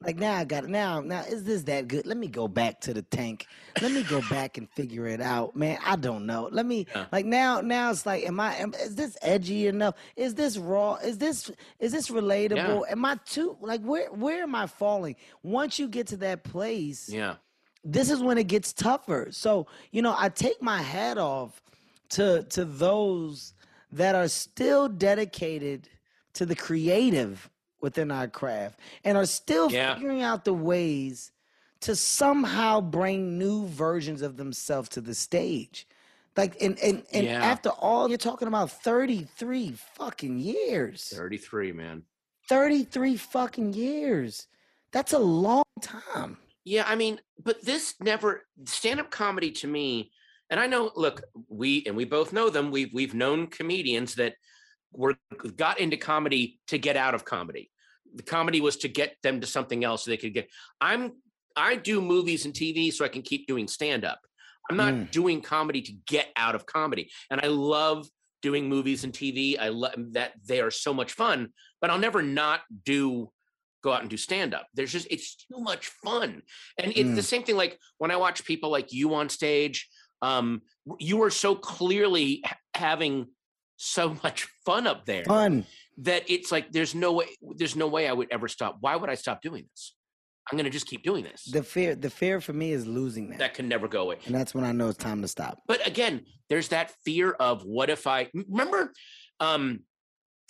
[0.01, 0.69] Like now I got it.
[0.69, 2.05] Now, now is this that good?
[2.05, 3.47] Let me go back to the tank.
[3.81, 5.79] Let me go back and figure it out, man.
[5.83, 6.49] I don't know.
[6.51, 7.07] Let me Yeah.
[7.11, 7.61] like now.
[7.61, 8.55] Now it's like, am I?
[8.57, 9.95] Am, is this edgy enough?
[10.15, 10.95] Is this raw?
[10.95, 12.83] Is this is this relatable?
[12.91, 15.15] Am I too like where where am I falling?
[15.41, 17.37] Once you get to that place, Yeah.
[17.83, 19.29] this is when it gets tougher.
[19.31, 21.59] So, you know, I take my hat off
[22.09, 23.53] to to those
[23.91, 25.89] that are still dedicated
[26.33, 27.49] to the creative
[27.81, 29.95] within our craft and are still Yeah.
[29.95, 31.31] figuring out the ways
[31.81, 35.87] to somehow bring new versions of themselves to the stage.
[36.35, 37.43] Like and and, and Yeah.
[37.43, 41.09] after all you're talking about 33 fucking years.
[41.15, 42.03] 33, man.
[42.47, 44.47] 33 fucking years.
[44.91, 46.37] That's a long time.
[46.63, 50.11] Yeah, I mean, but this never stand-up comedy to me,
[50.49, 52.71] and I know, look, we and we both know them.
[52.71, 54.35] We've we've known comedians that
[54.97, 55.15] were
[55.55, 57.69] got into comedy to get out of comedy.
[58.15, 60.49] The comedy was to get them to something else so they could get.
[60.81, 61.13] I'm
[61.55, 64.19] I do movies and TV so I can keep doing stand-up.
[64.69, 65.11] I'm not Mm.
[65.11, 67.09] doing comedy to get out of comedy.
[67.31, 68.07] And I love
[68.43, 69.57] doing movies and TV.
[69.57, 73.31] I love that they are so much fun, but I'll never not do
[73.83, 74.67] go out and do stand up.
[74.73, 76.41] There's just it's too much fun.
[76.77, 79.87] And it's the same thing like when I watch people like you on stage,
[80.21, 80.61] um
[80.99, 83.27] you are so clearly having
[83.77, 85.65] so much fun up there Fun.
[85.99, 88.77] that it's like there's no way there's no way I would ever stop.
[88.81, 89.93] Why would I stop doing this?
[90.51, 91.43] I'm to just keep doing this.
[91.43, 93.39] The fear the fear for me is losing that.
[93.39, 94.17] that can never go away.
[94.25, 95.59] And that's when I know it's time to stop.
[95.67, 98.93] but again there's that fear of what if I remember
[99.39, 99.81] um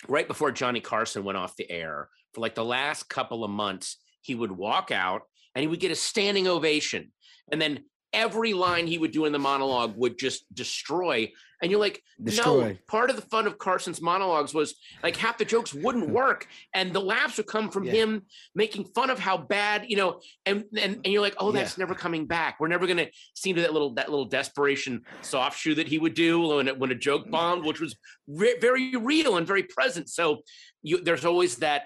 [0.06, 3.96] right before johnny carson went off the air for like the last couple of months
[4.22, 5.22] he would walk out
[5.54, 7.12] and he would get a standing ovation
[7.50, 7.80] and then
[8.12, 11.30] every line he would do in the monologue would just destroy.
[11.60, 15.44] And you're like no part of the fun of carson's monologues was like half the
[15.44, 17.92] jokes wouldn't work and the laughs would come from Yeah.
[17.92, 18.22] him
[18.54, 21.60] making fun of how bad you know and and, and you're like oh Yeah.
[21.60, 22.58] that's never coming back.
[22.60, 25.98] We're never going to see to that little that little desperation soft shoe that he
[25.98, 27.32] would do when it, when a joke mm.
[27.32, 27.96] bombed which was
[28.28, 30.08] re- very real and very present.
[30.08, 30.42] So
[30.82, 31.84] you there's always that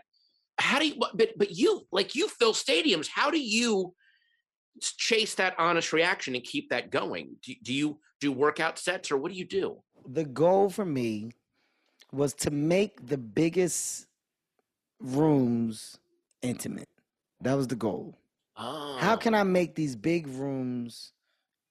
[0.59, 3.09] how do you but but you like you fill stadiums.
[3.09, 3.95] How do you
[4.81, 9.17] chase that honest reaction and keep that going do, do you do workout sets or
[9.17, 11.33] what do you do The goal for me
[12.13, 14.07] was to make the biggest
[15.01, 15.99] rooms
[16.43, 16.89] intimate.
[17.41, 18.19] That was the goal.
[18.57, 21.13] oh How can I make these big rooms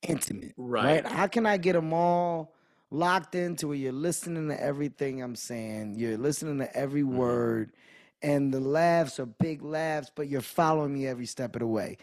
[0.08, 0.56] intimate?
[0.58, 1.06] Right.
[1.06, 2.54] How can I get them all
[2.90, 5.96] locked into where you're listening to everything I'm saying?
[5.98, 7.18] You're listening to every Mm-hmm.
[7.18, 7.74] word,
[8.22, 11.98] and the laughs are big laughs, but you're following me every step of the way.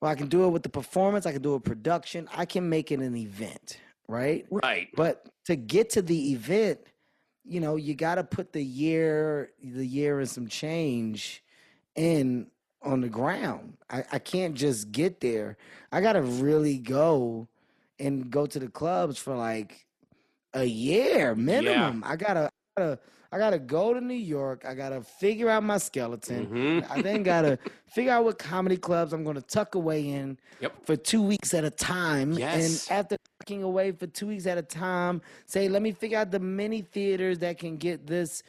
[0.00, 2.68] Well, I can do it with the performance, I can do a production, I can
[2.68, 4.46] make it an event, right?
[4.50, 6.80] right But to get to the event,
[7.44, 11.42] you know, you got to put the year, the year and some change
[11.96, 12.46] in
[12.82, 13.76] on the ground.
[13.90, 15.56] I, I can't just get there.
[15.90, 17.48] I got to really go
[17.98, 19.86] and go to the clubs for like
[20.54, 22.04] a year minimum.
[22.06, 22.98] I gotta, I gotta,
[23.30, 24.64] I gotta go to New York.
[24.66, 26.46] I gotta figure out my skeleton.
[26.46, 26.90] Mhm.
[26.90, 30.86] I then gotta figure out what comedy clubs I'm gonna tuck away in Yep.
[30.86, 32.32] for two weeks at a time.
[32.32, 32.88] Yes.
[32.88, 36.30] And after tucking away for two weeks at a time, say, let me figure out
[36.30, 38.42] the many theaters that can get this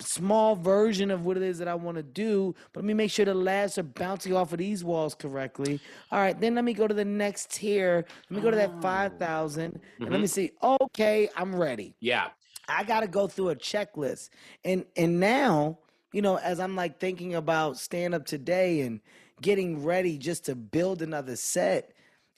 [0.00, 3.10] small version of what it is that I want to do, but let me make
[3.10, 5.80] sure the laughs are bouncing off of these walls correctly.
[6.12, 8.04] All right, then let me go to the next tier.
[8.28, 10.12] Let me go to that 5,000 and Mm-hmm.
[10.12, 11.94] let me see, okay, I'm ready.
[12.00, 12.28] yeah
[12.68, 14.30] I got to go through a checklist.
[14.64, 15.78] And and now,
[16.12, 19.00] you know, as I'm like thinking about stand up today and
[19.40, 21.92] getting ready just to build another set,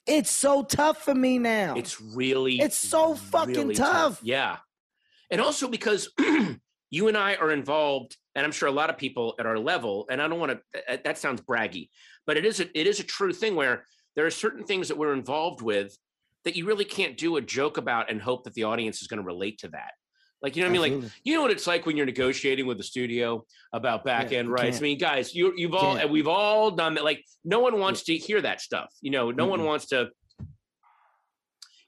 [0.05, 1.75] it's so tough for me now.
[1.75, 4.19] It's really It's so fucking really tough.
[4.23, 4.57] Yeah.
[5.31, 6.09] And also because
[6.89, 10.07] you and I are involved, and I'm sure a lot of people at our level,
[10.09, 11.89] and I don't want to that sounds braggy,
[12.25, 14.97] but it is a it is a true thing where there are certain things that
[14.97, 15.97] we're involved with
[16.45, 19.19] that you really can't do a joke about and hope that the audience is going
[19.19, 19.91] to relate to that.
[20.41, 21.01] Like, you know what I mean?
[21.01, 24.47] Like, you know what it's like when you're negotiating with the studio about back end
[24.47, 24.77] you rights.
[24.77, 26.03] I mean, guys, you you've all Can't.
[26.03, 27.03] and we've all done that.
[27.03, 28.93] Like, no one wants to hear that stuff.
[29.01, 29.65] You know, no one Mm-mm.
[29.65, 30.09] wants to.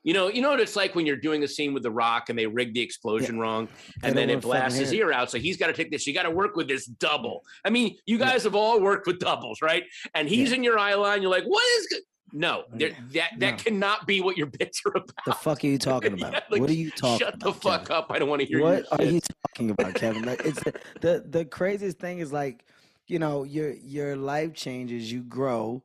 [0.03, 2.29] You know, you know what it's like when you're doing a scene with The Rock
[2.29, 3.69] and they rig the explosion wrong,
[4.01, 5.29] and then it blasts his ear out.
[5.29, 6.07] So he's got to take this.
[6.07, 7.45] You got to work with this double.
[7.63, 9.83] I mean, you guys have all worked with doubles, right?
[10.15, 11.21] And he's in your eye line.
[11.21, 12.01] You're like, what is?
[12.33, 13.57] No, there, that that No.
[13.57, 15.25] cannot be what your bits are about.
[15.25, 16.33] the fuck are you talking about?
[16.33, 17.53] Yeah, like, what are you talking Shut about?
[17.55, 17.95] the fuck Kevin?
[17.97, 18.07] up!
[18.11, 18.63] I don't want to hear you.
[18.63, 19.19] What are you
[19.53, 20.23] talking about, Kevin?
[20.25, 22.65] Like it's the, the the craziest thing is like,
[23.07, 25.83] you know, your your life changes, you grow,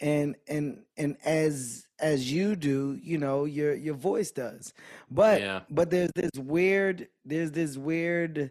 [0.00, 4.74] and and and as as you do, you know, your your voice does.
[5.10, 5.60] But Yeah.
[5.70, 8.50] but there's this weird there's this weird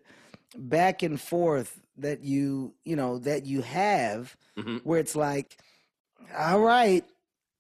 [0.58, 4.82] back and forth that you you know that you have Mhm.
[4.84, 5.58] where it's like
[6.38, 7.06] all right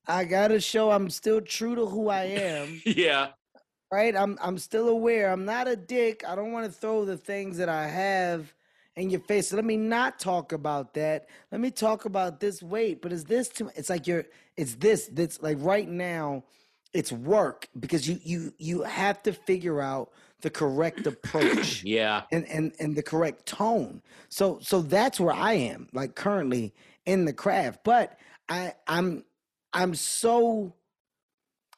[0.07, 3.29] i gotta show i'm still true to who i am yeah.
[3.91, 7.17] right i'm i'm still aware i'm not a dick i don't want to throw the
[7.17, 8.53] things that i have
[8.95, 12.63] in your face so let me not talk about that let me talk about this
[12.63, 14.25] weight but is this too it's like you're
[14.57, 16.43] it's this that's like right now
[16.93, 22.23] it's work because you you you have to figure out the correct approach Yeah.
[22.31, 24.01] and and and the correct tone.
[24.29, 26.73] So so that's where I am like currently
[27.05, 27.83] in the craft.
[27.83, 28.17] But
[28.49, 29.25] I I'm
[29.75, 30.73] I'm so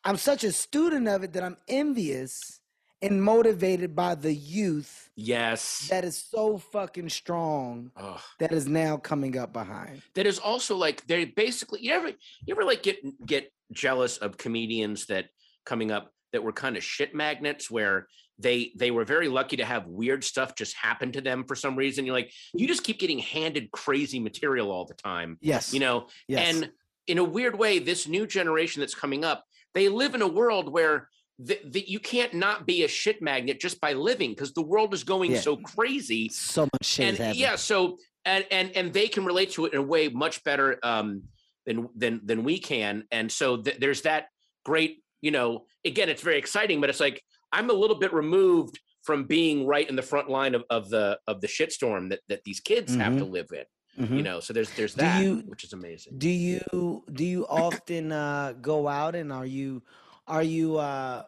[0.05, 2.62] I'm such a student of it that I'm envious
[3.01, 5.88] and motivated by the youth Yes.
[5.89, 8.19] that is so fucking strong Ugh.
[8.39, 10.01] that is now coming up behind.
[10.15, 14.38] that is also like they basically you ever you ever like get get jealous of
[14.38, 15.25] comedians that
[15.65, 18.07] coming up that were kind of shit magnets where
[18.39, 21.75] they they were very lucky to have weird stuff just happen to them for some
[21.75, 25.73] reason you're like you just keep getting handed crazy material all the time Yes.
[25.73, 26.55] you know yes.
[26.55, 26.71] and
[27.08, 29.43] in a weird way this new generation that's coming up
[29.74, 33.80] they live in a world where the, you can't not be a shit magnet just
[33.80, 35.39] by living because the world is going Yeah.
[35.41, 36.30] so crazy.
[36.30, 39.80] So much shit and yeah so and and and they can relate to it in
[39.80, 41.24] a way much better um
[41.67, 43.04] than than than we can.
[43.12, 44.30] And so th- there's that
[44.65, 47.22] great you know again it's very exciting but it's like
[47.54, 51.17] i'm a little bit removed from being right in the front line of, of the
[51.28, 53.63] of the shitstorm that that these kids have to live in
[53.99, 54.17] Mhm.
[54.17, 58.12] you know so there's there's that you- which is amazing Do you do you often
[58.12, 59.81] uh, go out and are you
[60.27, 61.23] are you uh,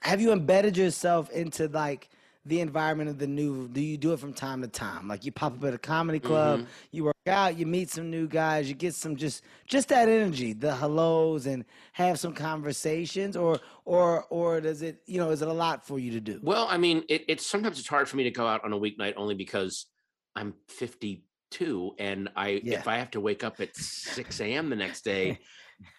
[0.00, 2.08] have you embedded yourself into like
[2.46, 3.68] the environment of the new?
[3.68, 5.08] Do you do it from time to time?
[5.08, 6.68] Like you pop up at a comedy club, Mm-hmm.
[6.92, 10.52] you work out, you meet some new guys, you get some just just that energy,
[10.52, 15.48] the hellos, and have some conversations, or or or does it you know is it
[15.48, 16.38] a lot for you to do?
[16.42, 18.78] well i mean it, it's sometimes it's hard for me to go out on a
[18.78, 19.86] weeknight only because
[20.36, 20.52] i'm
[21.58, 22.78] 52 and i Yeah.
[22.78, 25.38] if i have to wake up at 6 a.m the next day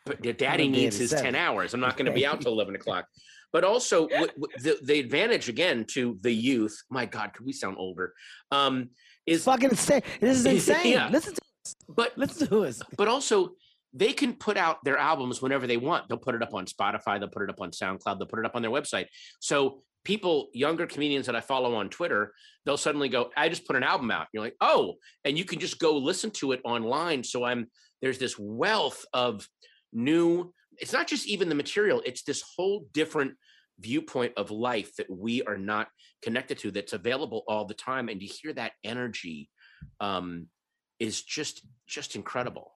[0.06, 1.34] but daddy needs his seven.
[1.34, 3.06] 10 hours i'm not going to be out till 11 o'clock
[3.54, 7.54] but also w- w- the, the advantage again to the youth my god could we
[7.54, 8.14] sound older
[8.52, 8.90] um
[9.26, 10.02] It's is fucking insane.
[10.20, 10.94] This is insane.
[10.94, 11.10] Yeah.
[11.10, 11.42] Listen to
[11.90, 12.82] but listen to us.
[12.98, 13.52] but also
[13.94, 16.08] they can put out their albums whenever they want.
[16.10, 18.46] They'll put it up on Spotify, they'll put it up on SoundCloud, they'll put it
[18.46, 19.06] up on their website.
[19.40, 22.34] So people, younger comedians that I follow on Twitter,
[22.66, 24.28] they'll suddenly go, I just put an album out.
[24.32, 24.94] You're like, oh,
[25.26, 27.24] and you can just go listen to it online.
[27.24, 27.68] So I'm
[28.02, 29.48] there's this wealth of
[29.92, 33.34] new, it's not just even the material, it's this whole different
[33.80, 35.88] viewpoint of life that we are not
[36.22, 38.08] connected to that's available all the time.
[38.08, 39.50] And to hear that energy
[40.00, 40.48] um
[41.00, 42.72] is just just incredible.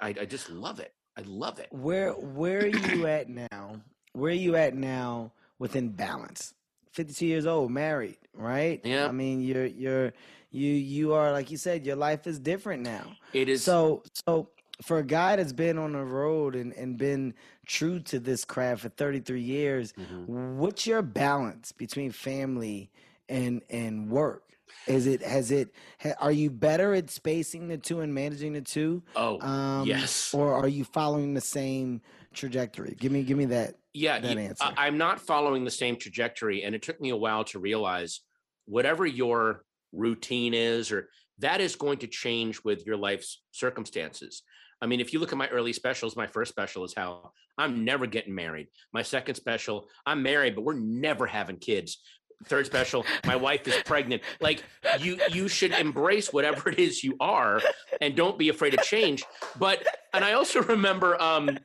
[0.00, 0.92] I I just love it.
[1.18, 1.68] I love it.
[1.70, 3.80] Where where are you at now?
[4.12, 6.54] Where are you at now within balance?
[6.96, 8.80] 52 years old, married, right?
[8.84, 9.06] Yeah.
[9.06, 10.12] I mean, you're you're
[10.50, 13.12] you you are like you said, your life is different now.
[13.32, 14.48] It is So so
[14.82, 17.34] for a guy that's been on the road and, and been
[17.66, 20.58] true to this craft for 33 years, Mm-hmm.
[20.58, 22.90] what's your balance between family
[23.28, 24.42] and and work?
[24.86, 28.60] Is it has it ha, are you better at spacing the two and managing the
[28.62, 29.02] two?
[29.16, 30.32] oh Um, yes.
[30.32, 32.00] Or are you following the same
[32.36, 32.96] trajectory?
[32.98, 33.74] Give me, give me that.
[33.92, 34.64] yeah, that answer.
[34.76, 38.20] I'm not following the same trajectory, and it took me a while to realize
[38.66, 44.42] whatever your routine is, or that is going to change with your life's circumstances.
[44.80, 47.84] I mean, if you look at my early specials, my first special is how I'm
[47.84, 48.68] never getting married.
[48.92, 51.98] My second special, I'm married, but we're never having kids.
[52.44, 54.20] Third special, my wife is pregnant.
[54.40, 54.62] Like
[55.00, 57.62] you, you should embrace whatever it is you are,
[58.02, 59.24] and don't be afraid of change.
[59.58, 61.58] But and I also remember um,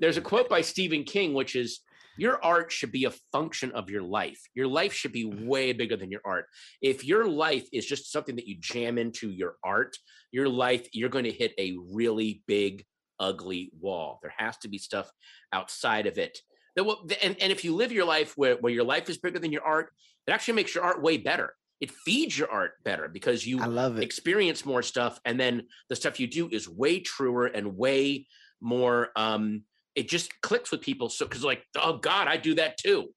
[0.00, 1.80] there's a quote by Stephen King, which is
[2.18, 4.40] your art should be a function of your life.
[4.54, 6.46] Your life should be way bigger than your art.
[6.82, 9.96] If your life is just something that you jam into your art,
[10.32, 12.84] your life, you're going to hit a really big,
[13.20, 14.18] ugly wall.
[14.20, 15.10] There has to be stuff
[15.52, 16.38] outside of it.
[16.74, 19.38] That will, and, and if you live your life where, where your life is bigger
[19.38, 19.90] than your art,
[20.26, 21.54] it actually makes your art way better.
[21.80, 23.60] It feeds your art better because you
[24.02, 28.26] experience more stuff and then the stuff you do is way truer and way
[28.60, 29.62] more um
[29.98, 33.08] it just clicks with people so because like oh god i do that too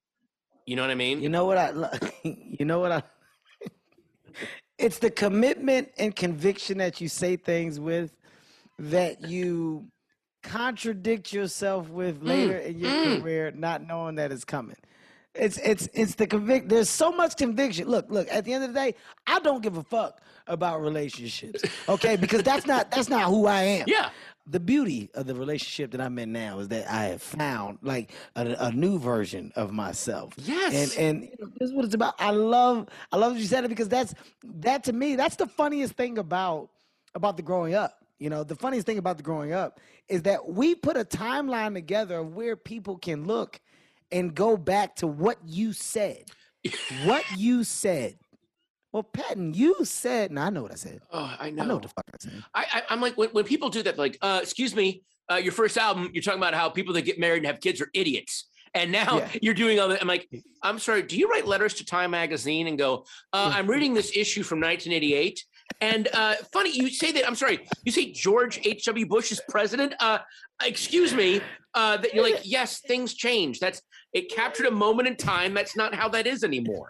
[0.65, 1.71] you know what i mean You know what I?
[2.59, 3.03] You know what I?
[4.77, 8.15] It's the commitment and conviction that you say things with
[8.79, 9.85] that you
[10.41, 13.21] contradict yourself with later in your mm.
[13.21, 14.77] career, not knowing that it's coming.
[15.35, 16.67] It's it's it's the convict.
[16.67, 17.87] There's so much conviction.
[17.87, 18.27] Look, look.
[18.29, 18.95] At the end of the day,
[19.27, 21.63] I don't give a fuck about relationships.
[21.87, 23.85] Okay, because that's not that's not who I am.
[23.87, 24.09] Yeah.
[24.51, 28.11] The beauty of the relationship that I'm in now is that I have found like
[28.35, 30.33] a, a new version of myself.
[30.37, 30.95] Yes.
[30.97, 32.15] And and you know, this is what it's about.
[32.19, 34.13] I love I love that you said it because that's
[34.43, 36.69] that to me that's the funniest thing about
[37.15, 37.97] about the growing up.
[38.19, 41.73] You know, the funniest thing about the growing up is that we put a timeline
[41.73, 43.59] together of where people can look
[44.11, 46.25] and go back to what you said.
[47.05, 48.17] what you said.
[48.93, 51.01] Well, Patton, you said, no, I know what I said.
[51.11, 51.63] Oh, I I know.
[51.65, 52.43] know what the fuck I said.
[52.53, 55.53] I, I I'm like when, when people do that, like, uh, excuse me, uh, your
[55.53, 58.49] first album, you're talking about how people that get married and have kids are idiots.
[58.73, 59.29] And now Yeah.
[59.41, 60.01] you're doing all that.
[60.01, 60.29] I'm like,
[60.61, 64.15] I'm sorry, do you write letters to Time Magazine and go, uh, I'm reading this
[64.15, 65.43] issue from 1988?
[65.79, 69.05] And uh, funny, you say that, I'm sorry, you say George H.W.
[69.07, 69.93] Bush is president?
[69.99, 70.19] Uh,
[70.63, 71.41] excuse me,
[71.75, 73.59] uh, that you're like, yes, things change.
[73.59, 73.81] That's,
[74.13, 75.53] it captured a moment in time.
[75.53, 76.89] That's not how that is anymore.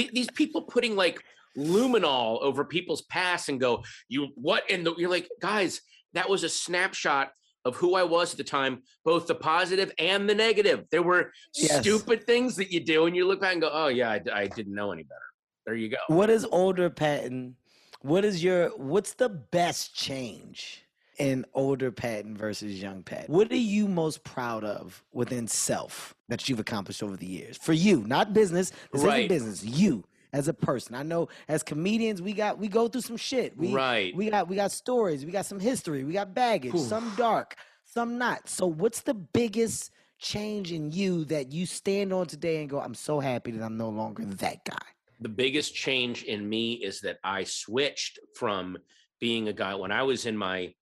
[0.00, 1.22] The- These people putting like
[1.56, 5.80] luminol over people's past and go, you what in the you're like guys
[6.14, 7.32] that was a snapshot
[7.66, 11.30] of who i was at the time both the positive and the negative there were
[11.54, 11.80] Yes.
[11.80, 14.74] stupid things that you do and you look back and go oh yeah I didn't
[14.74, 15.20] know any better
[15.66, 17.56] there you go What is older Patton?
[18.00, 20.84] What is your what's the best change
[21.18, 23.32] in older Patton versus young Patton?
[23.34, 27.58] What are you most proud of within self that you've accomplished over the years?
[27.58, 28.70] For you, not business.
[28.92, 29.24] This Right.
[29.24, 29.64] isn't business.
[29.64, 30.94] You as a person.
[30.94, 33.56] I know as comedians we got we go through some shit.
[33.56, 34.14] We Right.
[34.16, 38.16] we got we got stories, we got some history, we got baggage, some dark, some
[38.16, 38.48] not.
[38.48, 42.94] So what's the biggest change in you that you stand on today and go, I'm
[42.94, 44.86] so happy that I'm no longer that guy?
[45.22, 48.78] the biggest change in me is that I switched from
[49.20, 50.72] being a guy when I was in my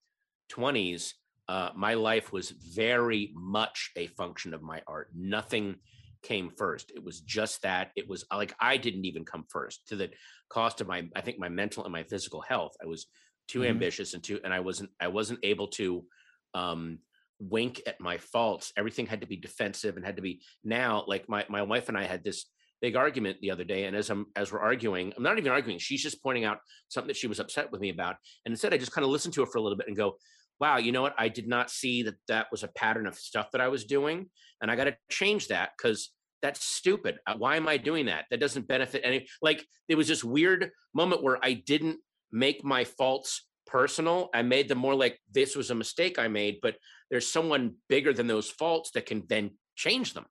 [0.53, 1.15] 20s.
[1.49, 5.09] Uh, my life was very much a function of my art.
[5.15, 5.77] Nothing
[6.23, 6.93] came first.
[6.95, 7.91] It was just that.
[7.97, 10.11] It was like I didn't even come first to the
[10.51, 12.73] cost of my, I think, my mental and my physical health.
[12.83, 13.07] I was
[13.47, 13.71] too Mhm.
[13.71, 16.07] ambitious and too, and I wasn't, I wasn't able to
[16.55, 16.99] um,
[17.39, 18.73] wink at my faults.
[18.77, 21.05] Everything had to be defensive and had to be now.
[21.07, 22.47] Like my my wife and I had this
[22.81, 25.81] big argument the other day and as i'm as we're arguing i'm not even arguing
[25.81, 28.79] she's just pointing out something that she was upset with me about and instead i
[28.79, 30.17] just kind of listened to her for a little bit and go
[30.61, 31.15] wow you know what?
[31.19, 34.27] I did not see that that was a pattern of stuff that i was doing
[34.61, 37.19] and i got to change that because that's stupid.
[37.27, 38.27] Uh, why am i doing that?
[38.31, 41.99] That doesn't benefit any like it was this weird moment where i didn't
[42.31, 44.31] make my faults personal.
[44.35, 46.77] I made them more like this was a mistake i made but
[47.11, 50.27] there's someone bigger than those faults that can then change them.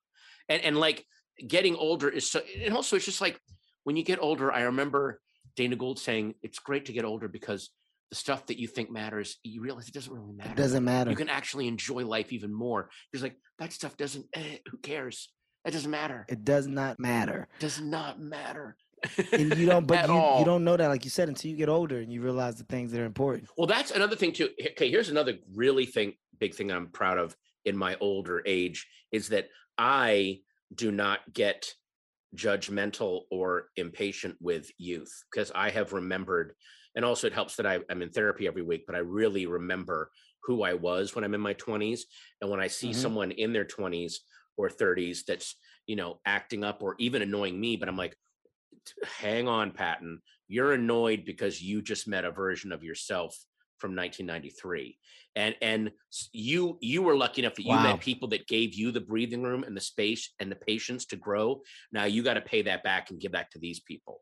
[0.49, 1.05] And and like
[1.45, 3.39] getting older is so and also it's just like
[3.84, 5.21] when you get older i remember
[5.55, 7.69] dana gould saying it's great to get older because
[8.10, 11.10] the stuff that you think matters you realize it doesn't really matter It doesn't matter.
[11.10, 15.30] you can actually enjoy life even more because like that stuff doesn't eh, who cares
[15.66, 17.47] that doesn't matter it It does not matter.
[17.58, 18.78] It does not matter
[19.34, 20.39] And you don't but you, all.
[20.39, 22.64] you don't know that like you said until you get older and you realize the
[22.64, 23.49] things that are important.
[23.58, 24.49] Well, that's another thing too.
[24.72, 27.36] Okay, here's another really thing, big thing I'm proud of
[27.66, 30.39] in my older age is that I
[30.74, 31.68] do not get
[32.36, 36.53] judgmental or impatient with youth because I have remembered,
[36.98, 40.10] and also it helps that I, I'm in therapy every week, but I really remember
[40.43, 42.08] who I was when I'm in my 20s.
[42.41, 43.02] And when I see Mhm.
[43.02, 44.22] someone in their 20s
[44.58, 48.18] or 30s that's, you know, acting up or even annoying me, but I'm like,
[49.04, 53.38] hang on, Patton, you're annoyed because you just met a version of yourself
[53.78, 54.98] from 1993
[55.36, 55.91] and and
[56.32, 57.84] you you were lucky enough that you Wow.
[57.84, 61.16] met people that gave you the breathing room and the space and the patience to
[61.16, 64.22] grow now you got to pay that back and give back to these people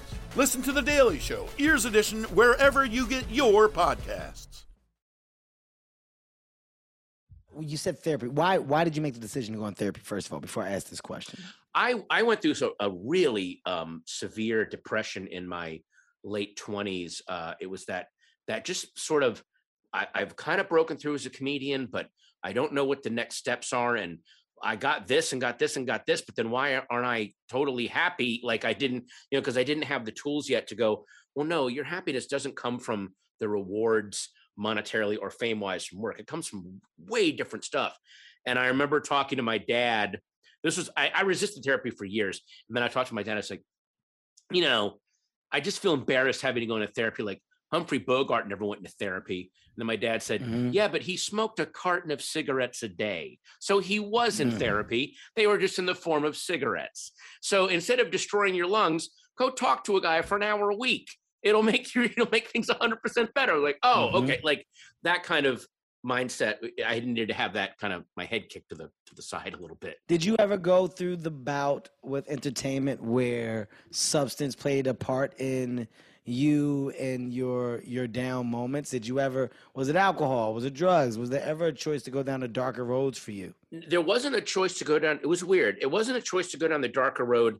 [0.37, 4.63] Listen to The Daily Show, Ears Edition, wherever you get your podcasts.
[7.59, 8.29] You said therapy.
[8.29, 10.63] Why why did you make the decision to go on therapy first of all before
[10.63, 11.43] I ask this question?
[11.75, 15.81] I I went through so a really um, severe depression in my
[16.23, 17.21] late twenties.
[17.27, 18.07] Uh, it was that
[18.47, 19.43] that just sort of
[19.93, 22.07] I, I've kind of broken through as a comedian, but
[22.41, 23.97] I don't know what the next steps are.
[23.97, 24.19] And
[24.63, 27.87] I got this and got this and got this, but then why aren't I totally
[27.87, 28.41] happy?
[28.43, 31.05] Like I didn't, you know, because I didn't have the tools yet to go.
[31.35, 36.19] Well, no, your happiness doesn't come from the rewards monetarily or fame wise from work.
[36.19, 37.97] It comes from way different stuff.
[38.45, 40.19] And I remember talking to my dad
[40.63, 43.33] This was I, I resisted therapy for years, and then I talked to my dad.
[43.33, 43.63] I was like,
[44.51, 44.99] you know,
[45.51, 47.23] I just feel embarrassed having to go into therapy.
[47.23, 47.41] Like
[47.71, 49.51] Humphrey Bogart never went into therapy.
[49.75, 50.73] And then my dad said, Mhm.
[50.73, 53.39] yeah, but he smoked a carton of cigarettes a day.
[53.59, 54.59] So he was in Mm.
[54.59, 55.15] therapy.
[55.35, 57.13] They were just in the form of cigarettes.
[57.41, 60.75] So instead of destroying your lungs, go talk to a guy for an hour a
[60.75, 61.07] week.
[61.41, 63.57] It'll make you, it'll make things 100% better.
[63.57, 64.23] Like, oh, Mhm.
[64.23, 64.41] okay.
[64.43, 64.67] Like
[65.03, 65.65] that kind of
[66.05, 66.57] mindset.
[66.85, 69.53] I needed to have that kind of my head kicked to the to the side
[69.53, 69.97] a little bit.
[70.07, 75.87] Did you ever go through the bout with entertainment where substance played a part in
[76.23, 78.91] you and your your down moments?
[78.91, 80.53] Did you ever was it alcohol?
[80.53, 81.17] Was it drugs?
[81.17, 83.53] Was there ever a choice to go down the darker roads for you?
[83.89, 86.57] there wasn't a choice to go down it was weird it wasn't a choice to
[86.57, 87.57] go down the darker road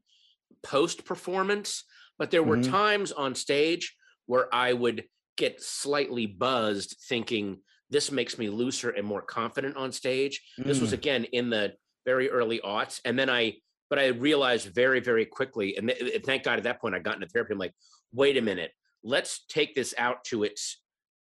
[0.62, 1.86] post performance
[2.20, 2.70] but there were Mhm.
[2.70, 3.96] times on stage
[4.26, 5.06] where i would
[5.38, 10.90] get slightly buzzed thinking this makes me looser and more confident on stage this was
[10.90, 10.94] Mm.
[10.96, 11.74] again in the
[12.06, 13.56] very early aughts and then i
[13.90, 17.16] but i realized very very quickly and th- thank god at that point i got
[17.16, 17.74] into therapy i'm like
[18.14, 18.72] wait a minute
[19.04, 20.82] let's take this out to its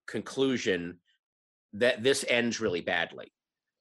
[0.07, 0.99] conclusion
[1.73, 3.31] that this ends really badly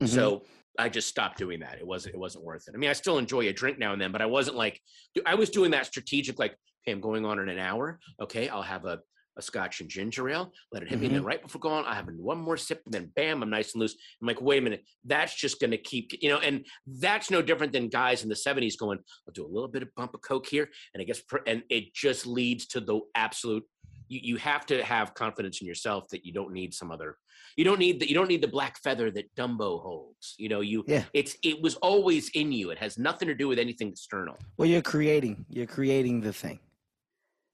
[0.03, 0.09] Mhm.
[0.09, 0.45] so
[0.79, 1.79] I just stopped doing that.
[1.79, 2.75] It wasn't it wasn't worth it.
[2.75, 4.81] I mean, I still enjoy a drink now and then, but I wasn't like
[5.27, 7.99] I was doing that strategic, like, okay, I'm going on in an hour.
[8.19, 9.01] Okay, I'll have a,
[9.37, 11.29] a scotch and ginger ale, let it hit me, and then mm-hmm.
[11.29, 13.95] right before going, I have one more sip, and then bam, I'm nice and loose.
[14.21, 17.73] I'm like, wait a minute, that's just gonna keep, you know, and that's no different
[17.73, 20.47] than guys in the 70s going, I'll do a little bit of bump of coke
[20.47, 23.65] here, and it gets pr- and it just leads to the absolute
[24.09, 27.17] you, you have to have confidence in yourself that you don't need some other
[27.57, 30.35] you don't need the you don't need the black feather that Dumbo holds.
[30.39, 31.05] You know, you Yeah.
[31.13, 32.71] it's it was always in you.
[32.71, 34.37] It has nothing to do with anything external.
[34.57, 35.45] Well, you're creating.
[35.49, 36.61] You're creating the thing.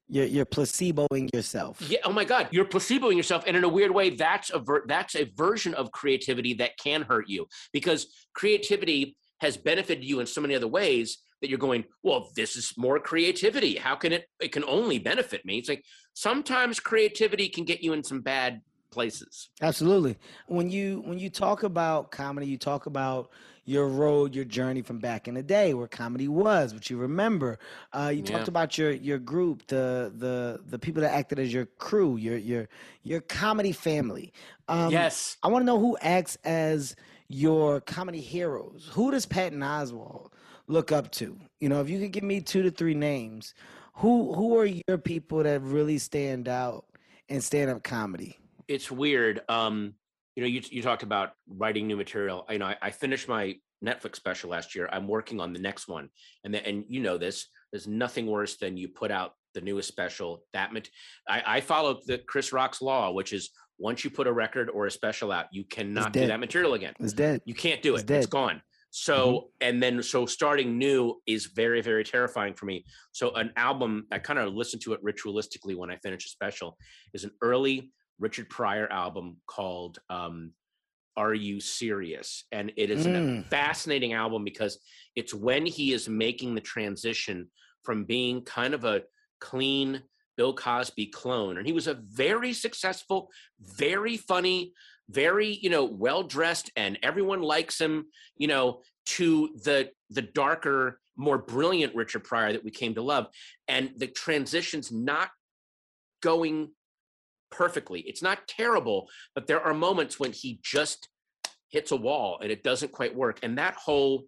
[0.09, 1.80] You're you're placeboing yourself.
[1.88, 1.98] Yeah.
[2.04, 5.16] Oh my God, you're placeboing yourself, and in a weird way, that's a ver- that's
[5.16, 10.40] a version of creativity that can hurt you because creativity has benefited you in so
[10.40, 13.76] many other ways that you're going, well, this is more creativity.
[13.76, 14.26] How can it?
[14.40, 15.59] It can only benefit me.
[15.59, 15.84] It's like
[16.14, 18.61] sometimes creativity can get you in some bad
[18.91, 19.49] places.
[19.61, 20.16] Absolutely.
[20.47, 23.30] When you when you talk about comedy, you talk about
[23.64, 27.59] your road, your journey from back in the day, where comedy was, what you remember.
[27.93, 28.32] Uh, you Yeah.
[28.32, 32.37] talked about your your group, the the the people that acted as your crew, your
[32.37, 32.68] your
[33.03, 34.32] your comedy family.
[34.68, 35.37] Um, yes.
[35.43, 36.95] I want to know who acts as
[37.28, 38.89] your comedy heroes.
[38.93, 40.30] Who does Patton Oswalt
[40.68, 41.37] look up to?
[41.61, 43.53] You know, if you could give me two to three names,
[43.95, 46.84] who who are your people that really stand out
[47.28, 48.39] in stand up comedy?
[48.68, 49.40] It's weird.
[49.48, 49.94] Um,
[50.34, 52.44] you know, you you talked about writing new material.
[52.48, 53.54] I know I, I finished my
[53.84, 54.88] Netflix special last year.
[54.92, 56.08] I'm working on the next one,
[56.44, 57.46] and then and you know this.
[57.72, 60.44] There's nothing worse than you put out the newest special.
[60.52, 60.88] That mat-
[61.28, 64.86] I, I follow the Chris Rock's law, which is once you put a record or
[64.86, 66.94] a special out, you cannot do that material again.
[67.00, 67.42] It's dead.
[67.44, 68.08] You can't do it.
[68.10, 68.62] It's gone.
[68.90, 72.84] So and then so starting new is very very terrifying for me.
[73.12, 76.78] So an album I kind of listen to it ritualistically when I finish a special
[77.12, 80.52] is an early Richard Pryor album called um,
[81.16, 83.46] "Are You Serious?" and it is a Mm.
[83.48, 84.78] fascinating album because
[85.14, 87.50] it's when he is making the transition
[87.84, 89.02] from being kind of a
[89.40, 90.02] clean
[90.36, 94.72] Bill Cosby clone, and he was a very successful, very funny,
[95.08, 98.06] very you know well dressed, and everyone likes him.
[98.36, 98.82] You know,
[99.16, 103.28] to the the darker, more brilliant Richard Pryor that we came to love,
[103.68, 105.30] and the transition's not
[106.22, 106.72] going
[107.51, 108.01] perfectly.
[108.01, 111.09] It's not terrible, but there are moments when he just
[111.70, 113.40] hits a wall and it doesn't quite work.
[113.42, 114.24] And that whole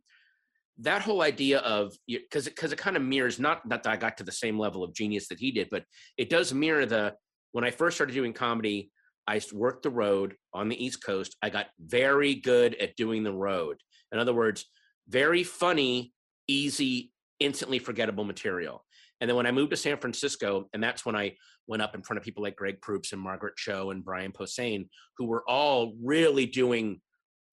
[0.80, 4.16] that whole idea of because because it kind of mirrors not not that I got
[4.18, 5.84] to the same level of genius that he did, but
[6.16, 7.14] it does mirror the
[7.52, 8.90] when I first started doing comedy.
[9.26, 11.36] I worked the road on the East Coast.
[11.42, 13.76] I got very good at doing the road.
[14.10, 14.64] In other words,
[15.06, 16.14] very funny,
[16.46, 18.86] easy, instantly forgettable material.
[19.20, 21.34] And then when I moved to San Francisco, and that's when I
[21.66, 24.88] went up in front of people like Greg Proops and Margaret Cho and Brian Posehn,
[25.16, 27.00] who were all really doing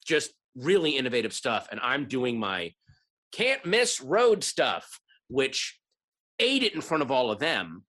[0.06, 1.68] just really innovative stuff.
[1.72, 2.74] And I'm doing my
[3.32, 5.80] can't miss road stuff, which
[6.40, 7.84] ate it in front of all of them.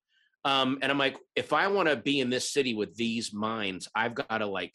[0.44, 3.88] Um, and I'm like, if I want to be in this city with these minds,
[3.94, 4.72] I've got to like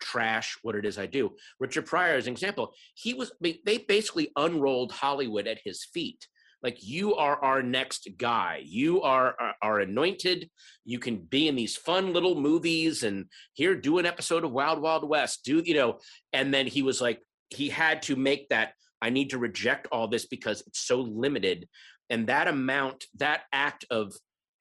[0.00, 1.32] trash what it is I do.
[1.58, 6.26] Richard Pryor, as an example, he was they basically unrolled Hollywood at his feet.
[6.62, 8.62] Like you are our next guy.
[8.64, 10.50] You are, are anointed.
[10.84, 14.80] You can be in these fun little movies and here do an episode of Wild
[14.80, 15.44] Wild West.
[15.44, 15.98] Do you know?
[16.32, 18.72] And then he was like, he had to make that.
[19.02, 21.68] I need to reject all this because it's so limited.
[22.10, 24.12] And that amount, that act of,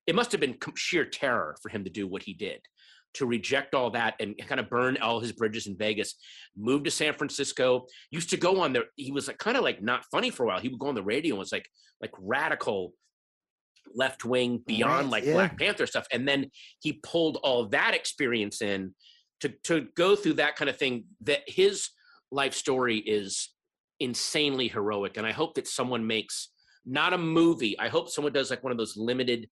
[0.07, 2.61] it must have been sheer terror for him to do what he did.
[3.15, 6.15] To reject all that and kind of burn all his bridges in Vegas,
[6.57, 8.85] moved to San Francisco, used to go on there.
[8.95, 10.59] He was like kind of like not funny for a while.
[10.59, 11.67] He would go on the radio and was like
[12.01, 12.93] like radical
[13.93, 15.33] left wing beyond Right, like yeah.
[15.33, 16.07] Black Panther stuff.
[16.11, 18.93] And then he pulled all that experience in
[19.41, 21.05] to to go through that kind of thing.
[21.21, 21.89] That his
[22.31, 23.49] life story is
[23.99, 25.17] insanely heroic.
[25.17, 26.49] And I hope that someone makes
[26.85, 27.77] not a movie.
[27.79, 29.49] I hope someone does like one of those limited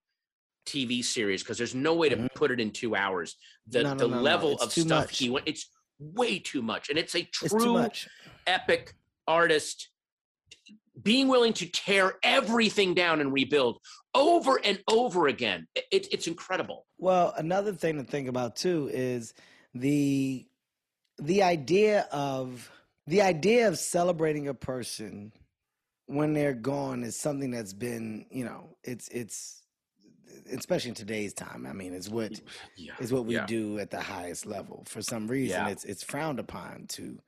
[0.68, 2.34] TV series because there's no way to Mhm.
[2.36, 3.36] put it in two hours.
[3.68, 5.18] The No, no, the no, level it's of stuff much.
[5.18, 6.90] he went, it's way too much.
[6.90, 8.08] And it's a It's true much.
[8.46, 8.94] epic
[9.28, 9.90] artist
[11.02, 13.80] being willing to tear everything down and rebuild
[14.14, 15.68] over and over again.
[15.92, 16.88] It- it's incredible.
[16.98, 19.34] Well, another thing to think about too is
[19.74, 20.48] the
[21.20, 22.72] the idea of
[23.08, 25.34] the idea of celebrating a person
[26.06, 29.64] when they're gone is something that's been, you know, it's it's
[30.52, 31.66] especially in today's time.
[31.66, 32.40] I mean, it's what
[32.76, 32.94] Yeah.
[33.00, 33.46] is what we yeah.
[33.46, 34.84] do at the highest level.
[34.88, 35.70] For some reason, Yeah.
[35.70, 37.20] it's it's frowned upon to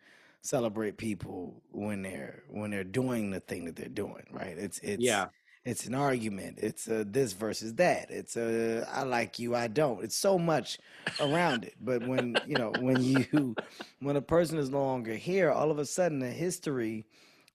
[0.41, 4.25] celebrate people when they're when they're doing the thing that they're doing.
[4.31, 4.57] Right?
[4.57, 5.27] It's it's Yeah.
[5.65, 6.59] It's an argument.
[6.61, 8.09] It's a this versus that.
[8.09, 10.03] It's a I like you, I don't.
[10.03, 10.79] It's so much
[11.19, 11.75] around it.
[11.81, 13.55] But when you know when you
[13.99, 17.05] when a person is no longer here, all of a sudden the history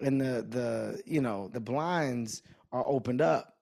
[0.01, 2.43] and the the you know the blinds
[2.73, 3.54] are opened up,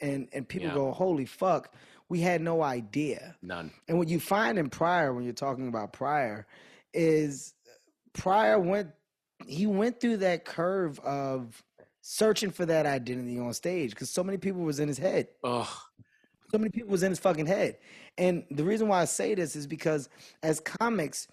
[0.00, 0.74] and and people Yeah.
[0.74, 1.74] go, holy fuck,
[2.08, 3.36] we had no idea.
[3.42, 3.70] None.
[3.88, 6.46] And what you find in Pryor when you're talking about Pryor
[6.94, 7.54] is
[8.12, 8.90] Pryor went
[9.46, 11.62] he went through that curve of
[12.00, 15.28] searching for that identity on stage because so many people was in his head.
[15.44, 15.70] Oh,
[16.50, 17.76] So many people was in his fucking head.
[18.16, 20.08] And the reason why I say this is because
[20.42, 21.28] as comics,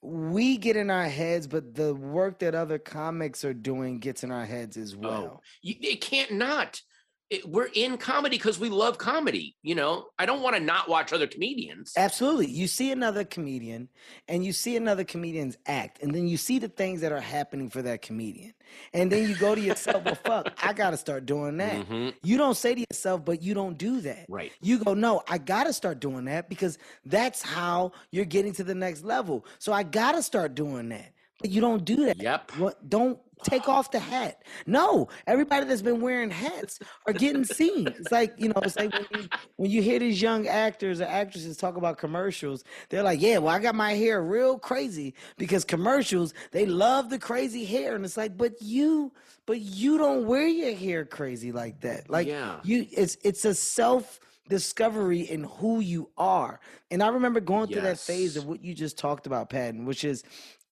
[0.00, 4.30] we get in our heads, but the work that other comics are doing gets in
[4.30, 4.98] our heads as oh.
[4.98, 5.42] well.
[5.62, 6.80] you, it can't not.
[7.28, 9.56] It, we're in comedy because we love comedy.
[9.62, 11.92] You know, I don't want to not watch other comedians.
[11.96, 12.46] Absolutely.
[12.46, 13.88] You see another comedian
[14.28, 17.68] and you see another comedian's act, and then you see the things that are happening
[17.68, 18.54] for that comedian.
[18.92, 21.86] And then you go to yourself, well, fuck, I got to start doing that.
[21.88, 22.14] Mhm.
[22.22, 24.26] You don't say to yourself, but you don't do that.
[24.28, 24.52] Right.
[24.60, 28.64] You go, no, I got to start doing that because that's how you're getting to
[28.64, 29.46] the next level.
[29.58, 31.12] So I got to start doing that.
[31.40, 32.20] But you don't do that.
[32.20, 32.52] Yep.
[32.56, 34.42] What, don't take off the hat.
[34.66, 37.88] No, everybody that's been wearing hats are getting seen.
[37.88, 41.04] It's like, you know, it's like when you, when you hear these young actors or
[41.04, 45.64] actresses talk about commercials, they're like, yeah, well, I got my hair real crazy because
[45.64, 47.94] commercials, they love the crazy hair.
[47.94, 49.12] And it's like, but you,
[49.44, 52.08] but you don't wear your hair crazy like that.
[52.08, 52.60] Like Yeah.
[52.64, 54.18] you, it's, it's a self
[54.48, 56.60] discovery in who you are.
[56.90, 60.04] And I remember going through that phase of what you just talked about, Patton, which
[60.04, 60.24] is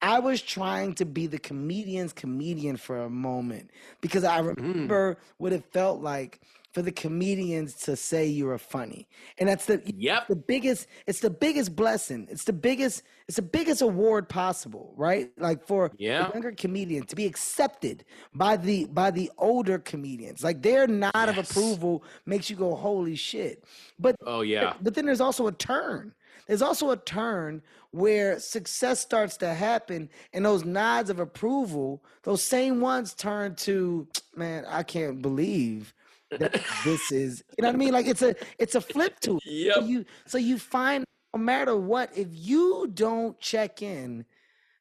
[0.05, 3.71] I was trying to be the comedian's comedian for a moment
[4.03, 4.55] because I Mm.
[4.57, 6.41] remember what it felt like
[6.73, 9.09] for the comedians to say you were funny.
[9.39, 10.27] And that's the Yep.
[10.29, 12.27] the biggest it's the biggest blessing.
[12.31, 15.31] It's the biggest it's the biggest award possible, right?
[15.39, 16.29] Like for Yeah.
[16.29, 20.45] a younger comedian to be accepted by the by the older comedians.
[20.45, 23.65] Like their nod of approval makes you go holy shit.
[23.99, 24.75] But Oh yeah.
[24.83, 26.13] but then there's also a turn.
[26.47, 32.43] There's also a turn where success starts to happen, and those nods of approval, those
[32.43, 35.95] same ones turn to, man, I can't believe
[36.31, 37.45] that this is.
[37.57, 37.93] You know what I mean?
[37.93, 39.75] Like it's a it's a flip to it.
[39.75, 44.25] So you so you find no matter what, if you don't check in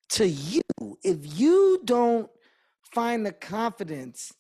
[0.10, 0.62] to you,
[1.04, 2.30] if you don't
[2.92, 4.34] find the confidence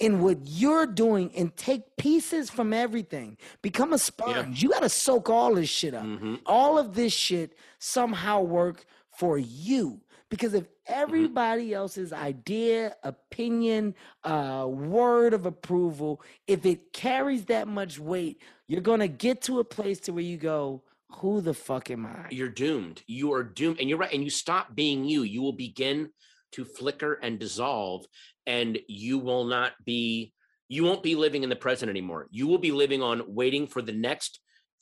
[0.00, 3.36] in what you're doing and take pieces from everything.
[3.62, 4.62] Become a sponge.
[4.62, 6.04] You got to soak all this shit up.
[6.04, 6.40] Mhm.
[6.46, 10.00] All of this shit somehow work for you.
[10.30, 13.94] Because if everybody else's idea, opinion,
[14.24, 19.64] uh, word of approval, if it carries that much weight, you're gonna get to a
[19.64, 20.82] place to where you go,
[21.18, 23.02] "Who the fuck am I?" You're doomed.
[23.08, 23.80] You are doomed.
[23.80, 24.12] And you're right.
[24.14, 25.22] And you stop being you.
[25.22, 26.10] You will begin
[26.52, 28.04] to flicker and dissolve,
[28.46, 30.32] and you will not be,
[30.68, 32.26] you won't be living in the present anymore.
[32.30, 34.40] You will be living on waiting for the next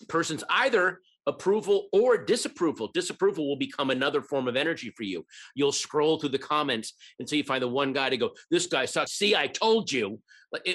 [0.08, 2.90] person's either approval or disapproval.
[2.92, 5.24] Disapproval will become another form of energy for you.
[5.54, 8.86] You'll scroll through the comments until you find the one guy to go, This guy
[8.86, 9.12] sucks.
[9.12, 10.20] See, I told you,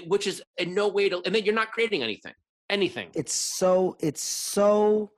[0.06, 2.34] which is in no way to, and then you're not creating anything.
[2.70, 3.10] Anything.
[3.14, 5.12] It's so it's so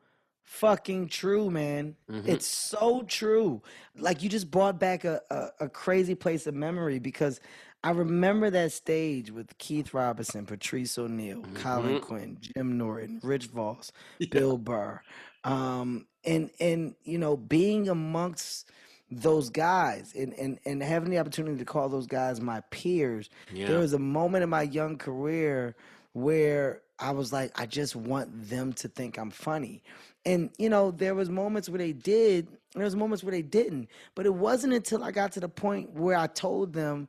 [0.45, 1.95] fucking true, man.
[2.09, 2.27] Mhm.
[2.27, 3.61] It's so true.
[3.97, 7.41] Like you just brought back a, a, a crazy place of memory because
[7.83, 12.01] I remember that stage with Keith Robinson, Patrice O'Neill, Colin Mhm.
[12.01, 13.91] Quinn, Jim Norton, Rich Voss,
[14.31, 15.01] Bill Burr.
[15.43, 18.69] Um, and and you know, being amongst
[19.11, 23.67] those guys and, and and having the opportunity to call those guys my peers Yeah.
[23.67, 25.75] there was a moment in my young career
[26.13, 29.83] where I was like, I just want them to think I'm funny.
[30.25, 33.89] And you know, there was moments where they did, there was moments where they didn't.
[34.15, 37.07] But it wasn't until I got to the point where I told them,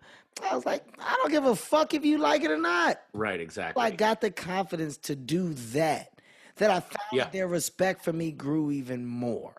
[0.51, 3.01] I was like, I don't give a fuck if you like it or not.
[3.15, 3.83] Right, exactly.
[3.83, 6.13] I got the confidence to do that.
[6.57, 7.29] That I found Yeah.
[7.31, 9.53] their respect for me grew even more.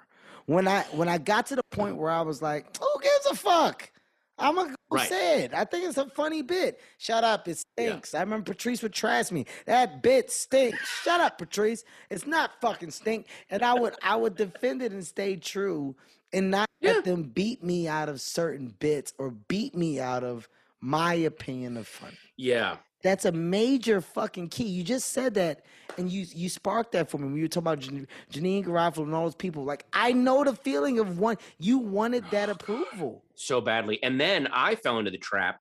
[0.47, 3.35] When I when I got to the point where I was like, who gives a
[3.35, 3.91] fuck?
[4.39, 5.09] I'm go Right.
[5.09, 5.53] say it.
[5.53, 6.79] I think it's a funny bit.
[6.97, 7.89] Shut up, it Yeah.
[7.89, 8.13] stinks.
[8.15, 9.45] I remember Patrice would trash me.
[9.65, 10.79] That bit stinks.
[11.03, 11.83] Shut up, Patrice.
[12.09, 13.27] It's not fucking stink.
[13.49, 15.95] And I would I would defend it and stay true
[16.33, 16.93] and not Yeah.
[16.93, 20.47] let them beat me out of certain bits or beat me out of
[20.79, 22.17] my opinion of funny.
[22.37, 22.77] yeah.
[23.03, 24.65] That's a major fucking key.
[24.67, 25.61] You just said that,
[25.97, 29.03] and you you sparked that for me when you were talking about Jan- Janeane Garofalo
[29.03, 29.63] and all those people.
[29.63, 31.37] Like I know the feeling of one.
[31.59, 33.23] You wanted that approval.
[33.35, 34.01] so badly.
[34.01, 35.59] And then I fell into the trap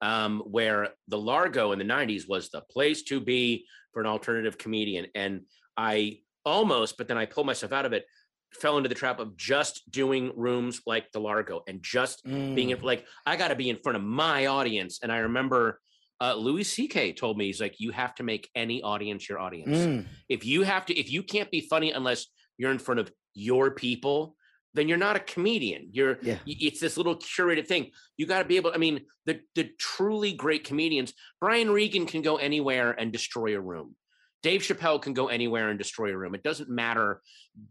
[0.00, 4.56] um, where the Largo in the 90s was the place to be for an alternative
[4.56, 5.06] comedian.
[5.14, 5.42] And
[5.76, 8.06] I almost, but then I pulled myself out of it,
[8.54, 13.04] fell into the trap of just doing rooms like the Largo and just being like,
[13.26, 15.00] I got to be in front of my audience.
[15.02, 15.80] And I remember
[16.20, 17.12] uh, Louis C.K.
[17.12, 19.76] told me, he's like, you have to make any audience your audience.
[19.78, 20.06] Mm.
[20.28, 23.70] if you have to if you can't be funny unless you're in front of your
[23.70, 24.34] people
[24.74, 25.88] then you're not a comedian.
[25.92, 26.38] You're Yeah.
[26.46, 27.90] it's this little curated thing.
[28.16, 32.22] You got to be able i mean the the truly great comedians brian regan can
[32.22, 33.96] go anywhere and destroy a room.
[34.42, 36.34] Dave chappelle can go anywhere and destroy a room.
[36.34, 37.22] It doesn't matter.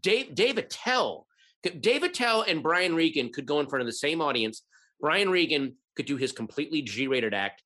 [0.02, 1.26] Dave dave attell
[1.80, 4.62] dave attell and brian regan could go in front of the same audience.
[5.00, 7.62] Brian regan could do his completely g-rated act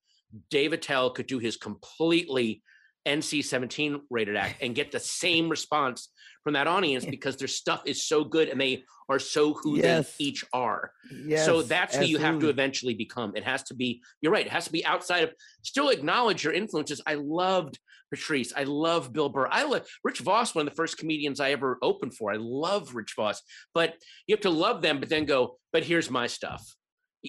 [0.51, 2.63] dave attell could do his completely
[3.07, 6.09] NC-17 rated act and get the same response
[6.45, 10.17] from that audience because their stuff is so good and they are so who Yes.
[10.17, 10.93] they each are.
[11.11, 13.35] Yes, so that's who you have to eventually become.
[13.35, 16.53] It has to be, you're right, it has to be outside of still acknowledge your
[16.53, 17.01] influences.
[17.07, 17.79] I loved
[18.11, 18.53] Patrice.
[18.55, 19.49] I love Bill Burr.
[19.51, 22.31] I love Rich Voss, one of the first comedians I ever opened for.
[22.33, 23.43] I love Rich Voss.
[23.75, 23.95] But
[24.27, 26.63] you have to love them, but then go, but here's my stuff.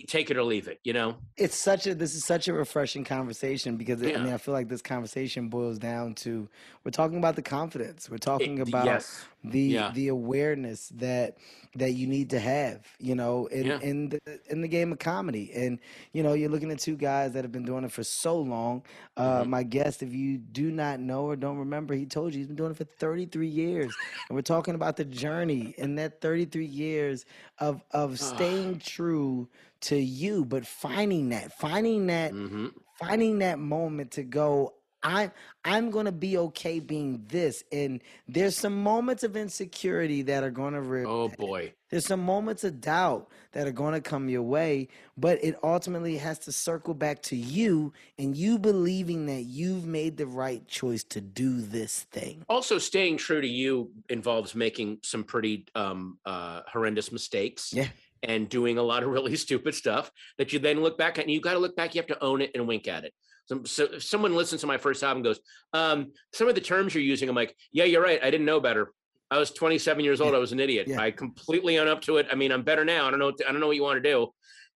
[0.08, 1.18] Take it or leave it, you know?
[1.38, 4.54] It's such a this is such a refreshing conversation because it, I mean I feel
[4.54, 6.50] like this conversation boils down to
[6.84, 8.10] we're talking about the confidence.
[8.10, 9.26] We're talking It- about yes.
[9.44, 9.92] The Yeah.
[9.92, 11.38] the awareness that
[11.76, 13.80] that you need to have, you know, in Yeah.
[13.80, 14.20] in the
[14.50, 15.52] in the game of comedy.
[15.54, 15.80] And
[16.14, 18.84] you know, you're looking at two guys that have been doing it for so long.
[19.18, 19.50] Uh, Mm-hmm.
[19.50, 22.56] My guest, if you do not know or don't remember, he told you he's been
[22.56, 23.98] doing it for 33 years,
[24.30, 27.26] and we're talking about the journey in that 33 years
[27.60, 29.50] of of staying true
[29.82, 32.68] to you, but finding that, finding that hmm
[33.00, 34.74] finding that moment to go
[35.04, 35.32] i'm
[35.66, 40.52] i'm going to be okay being this and there's some moments of insecurity that are
[40.52, 41.74] going to re- Oh boy.
[41.90, 44.88] there's some moments of doubt that are going to come your way
[45.18, 50.18] but it ultimately has to circle back to you and you believing that you've made
[50.18, 55.24] the right choice to do this thing also staying true to you involves making some
[55.24, 57.88] pretty um uh horrendous mistakes Yeah.
[58.24, 61.32] and doing a lot of really stupid stuff that you then look back at and
[61.32, 63.14] you got to look back you have to own it and wink at it
[63.46, 65.40] so, so if someone listens to my first album and goes
[65.74, 68.60] um some of the terms you're using i'm like yeah you're right i didn't know
[68.60, 68.92] better.
[69.32, 70.88] I was 27 years old i was an idiot.
[70.88, 71.00] Yeah.
[71.02, 72.28] i completely own up to it.
[72.32, 74.10] I mean i'm better now i don't know i don't know what you want to
[74.10, 74.28] do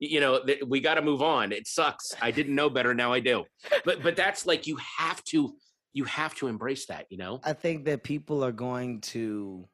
[0.01, 1.53] you know th- we got to move on.
[1.53, 2.13] It sucks.
[2.21, 3.45] I didn't know better now i do.
[3.85, 5.57] But but that's like you have to
[5.93, 7.41] you have to embrace that you know?
[7.45, 9.69] I think that people are going to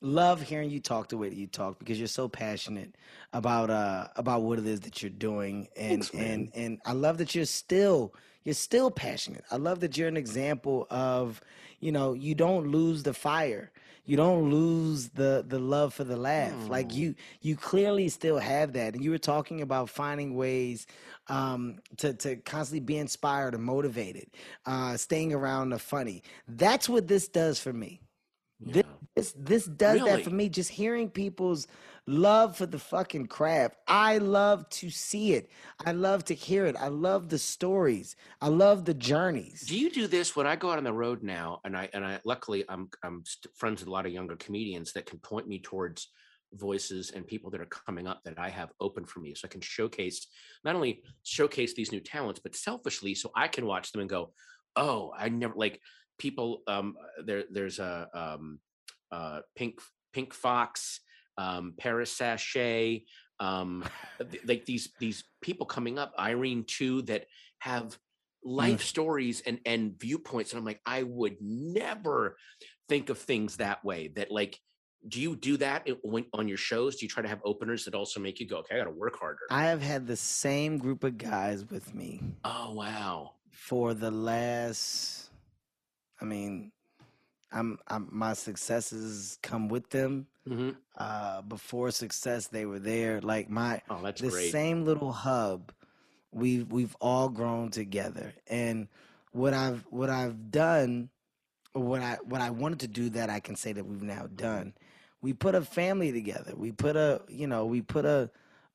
[0.00, 2.94] love hearing you talk the way that you talk because you're so passionate
[3.32, 7.18] about uh about what it is that you're doing and Thanks, and and I love
[7.18, 9.44] that you're still you're still passionate.
[9.50, 11.42] I love that you're an example of,
[11.80, 13.70] you know, you don't lose the fire.
[14.06, 16.54] You don't lose the the love for the laugh.
[16.70, 18.94] Like you you clearly still have that.
[18.94, 20.86] And you were talking about finding ways
[21.28, 24.30] um, to to constantly be inspired and motivated,
[24.64, 26.22] uh, staying around the funny.
[26.46, 28.00] That's what this does for me.
[28.60, 28.84] This,
[29.14, 30.48] this this does that for me.
[30.48, 31.68] Just hearing people's
[32.06, 33.76] love for the fucking craft.
[33.86, 35.50] I love to see it.
[35.84, 36.74] I love to hear it.
[36.76, 38.16] I love the stories.
[38.40, 39.62] I love the journeys.
[39.62, 41.60] Do you do this when I go out on the road now?
[41.64, 43.22] And I and I luckily I'm I'm
[43.54, 46.08] friends with a lot of younger comedians that can point me towards
[46.54, 49.48] voices and people that are coming up that I have open for me, so I
[49.48, 50.26] can showcase
[50.64, 54.32] not only showcase these new talents, but selfishly, so I can watch them and go,
[54.74, 55.80] oh, I never like
[56.18, 56.62] people.
[56.66, 58.60] Um, there there's a um,
[59.10, 59.80] uh, pink
[60.12, 61.00] pink fox,
[61.36, 63.04] um, Paris Sachet,
[63.40, 63.84] um,
[64.30, 67.26] th- like these these people coming up, Irene Tu, that
[67.58, 67.98] have
[68.44, 72.36] life stories and and viewpoints and i'm like i would never
[72.88, 74.60] think of things that way that like
[75.06, 76.96] do you do that when, on your shows?
[76.96, 79.18] Do you try to have openers that also make you go okay i gotta work
[79.18, 79.40] harder.
[79.50, 83.34] I have had the same group of guys with me oh wow.
[83.50, 85.27] for the last
[86.20, 86.72] I mean,
[87.52, 90.26] I'm, I'm my successes come with them.
[90.46, 90.76] Mhm.
[90.96, 93.20] Uh, before success, they were there.
[93.20, 94.50] Like my Oh, that's the great.
[94.52, 95.72] same little hub.
[96.32, 98.88] We've we've all grown together, and
[99.32, 101.08] what I've what I've done,
[101.74, 104.26] or what I what I wanted to do that I can say that we've now
[104.34, 104.74] done.
[105.22, 106.52] We put a family together.
[106.54, 108.30] We put a you know we put a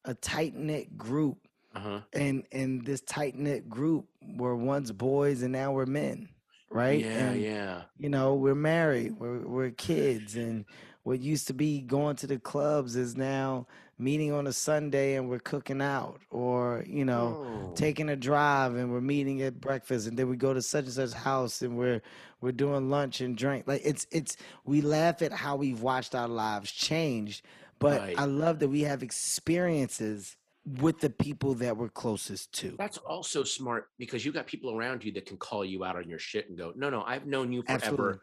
[0.05, 1.37] a tight knit group
[1.75, 2.01] Uh-huh.
[2.11, 6.29] and and this tight knit group were once boys and now we're men,
[6.73, 6.99] right?
[7.01, 7.81] Yeah, and, yeah.
[7.97, 10.65] You know, we're married, we're we're kids, and
[11.03, 13.67] what used to be going to the clubs is now
[13.99, 17.73] meeting on a Sunday and we're cooking out, or you know, Oh.
[17.75, 20.93] taking a drive and we're meeting at breakfast, and then we go to such and
[20.93, 22.01] such house and we're
[22.41, 23.67] we're doing lunch and drink.
[23.67, 27.43] Like it's it's we laugh at how we've watched our lives change,
[27.79, 28.19] but Right.
[28.19, 30.35] I love that we have experiences
[30.65, 32.75] with the people that we're closest to.
[32.77, 36.09] That's also smart because you got people around you that can call you out on
[36.09, 37.81] your shit and go, no, no, I've known you forever.
[37.81, 38.19] Absolutely.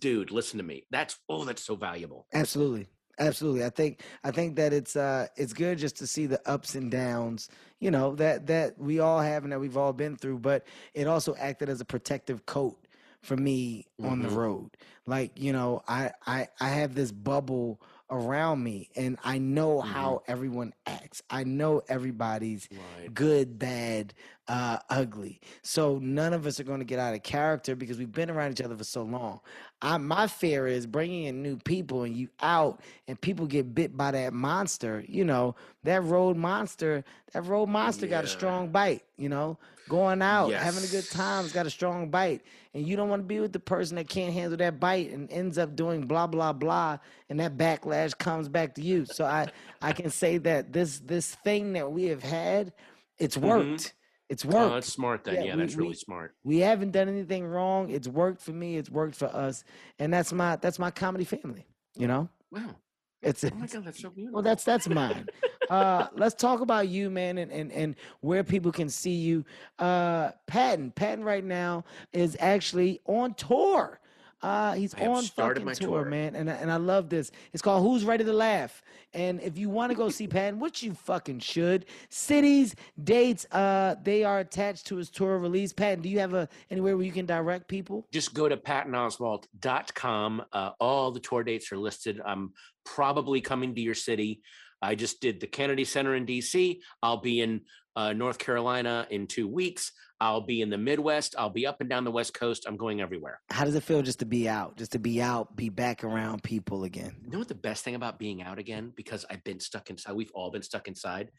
[0.00, 0.86] Dude, listen to me.
[0.90, 2.26] That's oh, that's so valuable.
[2.32, 2.88] Absolutely.
[3.18, 3.64] Absolutely.
[3.64, 6.90] I think I think that it's uh it's good just to see the ups and
[6.90, 10.64] downs, you know, that that we all have and that we've all been through, but
[10.94, 12.86] it also acted as a protective coat
[13.20, 14.36] for me on the Mhm.
[14.36, 14.76] road.
[15.06, 17.80] Like, you know, I I I have this bubble
[18.12, 20.32] around me and I know how mm-hmm.
[20.32, 21.22] everyone acts.
[21.30, 23.12] I know everybody's Right.
[23.12, 24.14] good, bad,
[24.48, 25.40] uh, ugly.
[25.62, 28.52] So none of us are going to get out of character because we've been around
[28.52, 29.40] each other for so long.
[29.80, 33.96] I, my fear is bringing in new people and you out and people get bit
[33.96, 35.04] by that monster.
[35.08, 40.22] You know, that road monster, that road monster got a strong bite, you know, going
[40.22, 42.42] out, having a good time's got a strong bite.
[42.74, 45.30] And you don't want to be with the person that can't handle that bite and
[45.30, 46.98] ends up doing blah, blah, blah.
[47.28, 49.04] And that backlash comes back to you.
[49.04, 49.48] So I,
[49.80, 52.72] I can say that this, this thing that we have had,
[53.18, 53.92] it's worked.
[54.32, 54.56] It's worked.
[54.56, 55.34] Oh, that's smart then.
[55.34, 56.34] Yeah, Yeah, we- that's really we- smart.
[56.42, 57.90] We haven't done anything wrong.
[57.90, 58.76] It's worked for me.
[58.78, 59.62] It's worked for us,
[59.98, 61.66] and that's my that's my comedy family.
[61.96, 62.76] You know, Wow.
[63.20, 64.36] it's, Oh my god, that's so beautiful.
[64.36, 65.26] well, that's that's mine.
[65.68, 69.44] uh, let's talk about you, man, and, and and where people can see you.
[69.78, 74.00] Uh, Patton, Patton, right now is actually on tour.
[74.42, 76.04] Uh, he's I on fucking tour, tour.
[76.04, 77.30] man, and I- and I love this.
[77.52, 78.82] It's called Who's Ready to Laugh.
[79.14, 82.74] And if you want to go see Patton, which you fucking should, cities,
[83.04, 85.72] dates, uh, they are attached to his tour release.
[85.72, 88.06] Patton, do you have a anywhere where you can direct people?
[88.10, 90.42] just go to pattonoswalt.com.
[90.52, 92.20] Uh, all the tour dates are listed.
[92.24, 92.52] I'm
[92.84, 94.42] probably coming to your city.
[94.80, 96.80] I just did the Kennedy Center in DC.
[97.02, 97.60] I'll be in
[97.96, 99.92] uh, North Carolina in two weeks.
[100.20, 101.34] I'll be in the Midwest.
[101.36, 102.64] I'll be up and down the West Coast.
[102.66, 103.40] I'm going everywhere.
[103.50, 106.44] How does it feel just to be out, just to be out, be back around
[106.44, 107.16] people again?
[107.24, 108.92] You know what the best thing about being out again?
[108.94, 110.14] Because I've been stuck inside.
[110.14, 111.30] We've all been stuck inside.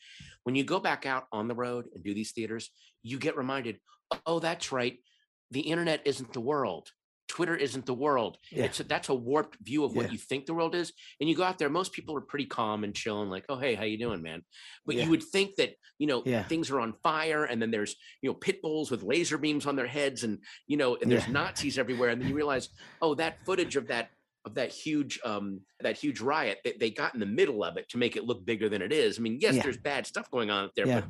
[0.44, 2.72] When you go back out on the road and do these theaters,
[3.04, 3.80] you get reminded,
[4.26, 4.98] oh, that's right.
[5.52, 6.90] The internet isn't the world.
[7.34, 8.38] Twitter isn't the world.
[8.52, 8.66] Yeah.
[8.66, 10.12] It's a, that's a warped view of what Yeah.
[10.12, 10.94] you think the world is.
[11.20, 13.58] And you go out there, most people are pretty calm and chill and like, oh,
[13.58, 14.44] hey, how you doing, man?
[14.86, 15.06] But Yeah.
[15.06, 18.36] you would think that, you know, things are on fire and then there's, you know,
[18.36, 21.28] pit bulls with laser beams on their heads and, you know, and there's.
[21.28, 22.10] Nazis everywhere.
[22.10, 22.70] And then you realize,
[23.02, 24.10] oh, that footage of that
[24.46, 27.88] of that huge um that huge riot they, they got in the middle of it
[27.88, 30.50] to make it look bigger than it is i mean yes there's bad stuff going
[30.52, 31.06] on out there but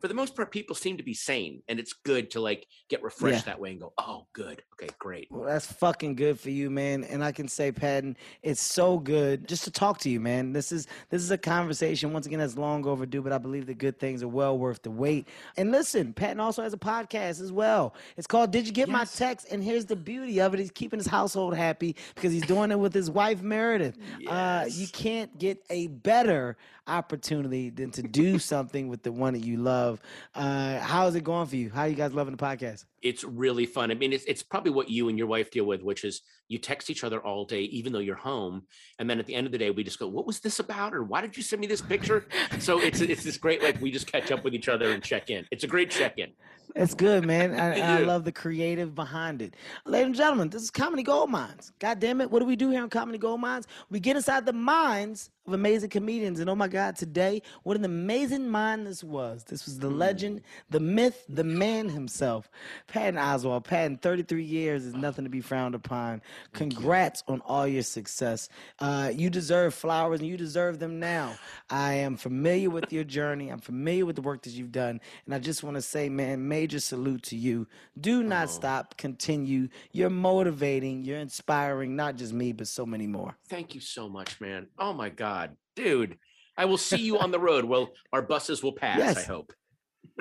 [0.00, 3.02] for the most part people seem to be sane and it's good to like get
[3.02, 6.70] refreshed that way and go oh good okay great Well, that's fucking good for you,
[6.70, 7.04] man.
[7.04, 10.52] And I can say, Patton, it's so good just to talk to you, man.
[10.52, 13.74] This is this is a conversation once again that's long overdue, but I believe the
[13.74, 15.28] good things are well worth the wait.
[15.56, 17.94] And listen, Patton also has a podcast as well.
[18.16, 19.46] It's called Did You Get My Text?
[19.50, 22.78] And here's the beauty of it: he's keeping his household happy because he's doing it
[22.78, 23.96] with his wife Meredith.
[24.28, 26.56] Uh, you can't get a better
[26.88, 29.85] opportunity than to do something with the one that you love.
[30.34, 31.70] Uh, how is it going for you?
[31.70, 32.84] How you guys loving the podcast?
[33.08, 35.82] It's really fun i mean it's, it's probably what you and your wife deal with
[35.82, 38.62] which is you text each other all day even though you're home
[38.98, 40.94] and then at the end of the day we just go what was this about
[40.94, 42.26] or why did you send me this picture
[42.58, 45.30] so it's it's this great like we just catch up with each other and check
[45.30, 46.32] in it's a great check-in
[46.74, 47.58] It's good, man.
[47.58, 49.54] I, I love the creative behind it.
[49.86, 51.72] Ladies and gentlemen, this is Comedy Gold Minds.
[51.78, 52.30] God damn it.
[52.30, 53.66] What do we do here on Comedy Gold Minds?
[53.88, 56.40] We get inside the minds of amazing comedians.
[56.40, 59.44] And oh my God, today, what an amazing mind this was.
[59.44, 59.98] This was the hmm.
[59.98, 60.40] legend,
[60.70, 62.50] the myth, the man himself.
[62.96, 63.64] Patton Oswalt.
[63.64, 66.22] Patton, 33 years is nothing to be frowned upon.
[66.54, 68.48] Congrats on all your success.
[68.78, 71.34] Uh, you deserve flowers and you deserve them now.
[71.68, 73.50] I am familiar with your journey.
[73.50, 75.02] I'm familiar with the work that you've done.
[75.26, 77.66] And I just want to say, man, major salute to you.
[78.00, 78.96] Do not stop.
[78.96, 79.68] Continue.
[79.92, 81.04] You're motivating.
[81.04, 83.36] You're inspiring, not just me, but so many more.
[83.50, 84.68] Thank you so much, man.
[84.78, 86.16] Oh my God, dude.
[86.56, 87.66] I will see you on the road.
[87.66, 89.52] Well, our buses will pass, I hope.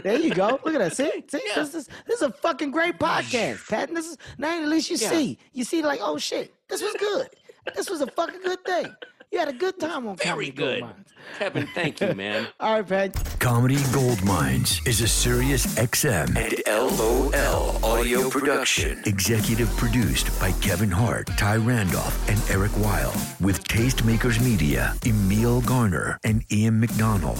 [0.04, 0.60] There you go.
[0.64, 0.96] Look at that.
[0.96, 3.90] See, see, this is this is a fucking great podcast, Pat.
[3.90, 5.10] And this is now at least you Yeah.
[5.10, 7.28] see, you see, like, oh shit, this was good.
[7.76, 8.88] This was a fucking good thing.
[9.32, 10.82] You had a good time on Very Comedy Gold.
[10.82, 11.08] Mines.
[11.40, 12.48] Kevin, thank you, man.
[12.60, 13.40] All right, Pat.
[13.40, 19.02] Comedy Gold Minds is a Sirius XM and LOL audio production.
[19.06, 23.12] Executive produced by Kevin Hart, Ty Randolph, and Eric Weil.
[23.42, 27.40] With Tastemakers Media, Emil Garner, and Ian McDonald.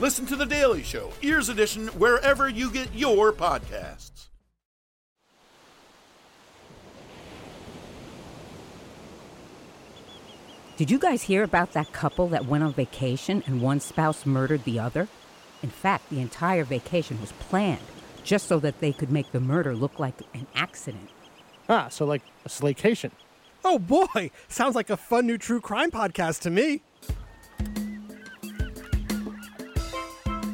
[0.00, 4.28] Listen to The Daily Show, Ears Edition, wherever you get your podcasts.
[10.76, 14.62] Did you guys hear about that couple that went on vacation and one spouse murdered
[14.62, 15.08] the other?
[15.64, 17.82] In fact, the entire vacation was planned
[18.22, 21.10] just so that they could make the murder look like an accident.
[21.68, 23.10] Ah, so like a slaycation.
[23.64, 26.82] Oh boy, sounds like a fun new true crime podcast to me.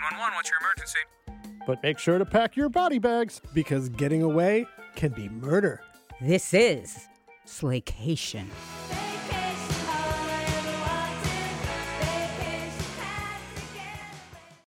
[0.00, 0.98] 911, what's your emergency?
[1.66, 3.40] But make sure to pack your body bags.
[3.54, 5.80] Because getting away can be murder.
[6.20, 7.08] This is
[7.46, 8.46] Slaycation.
[8.46, 9.15] Baby,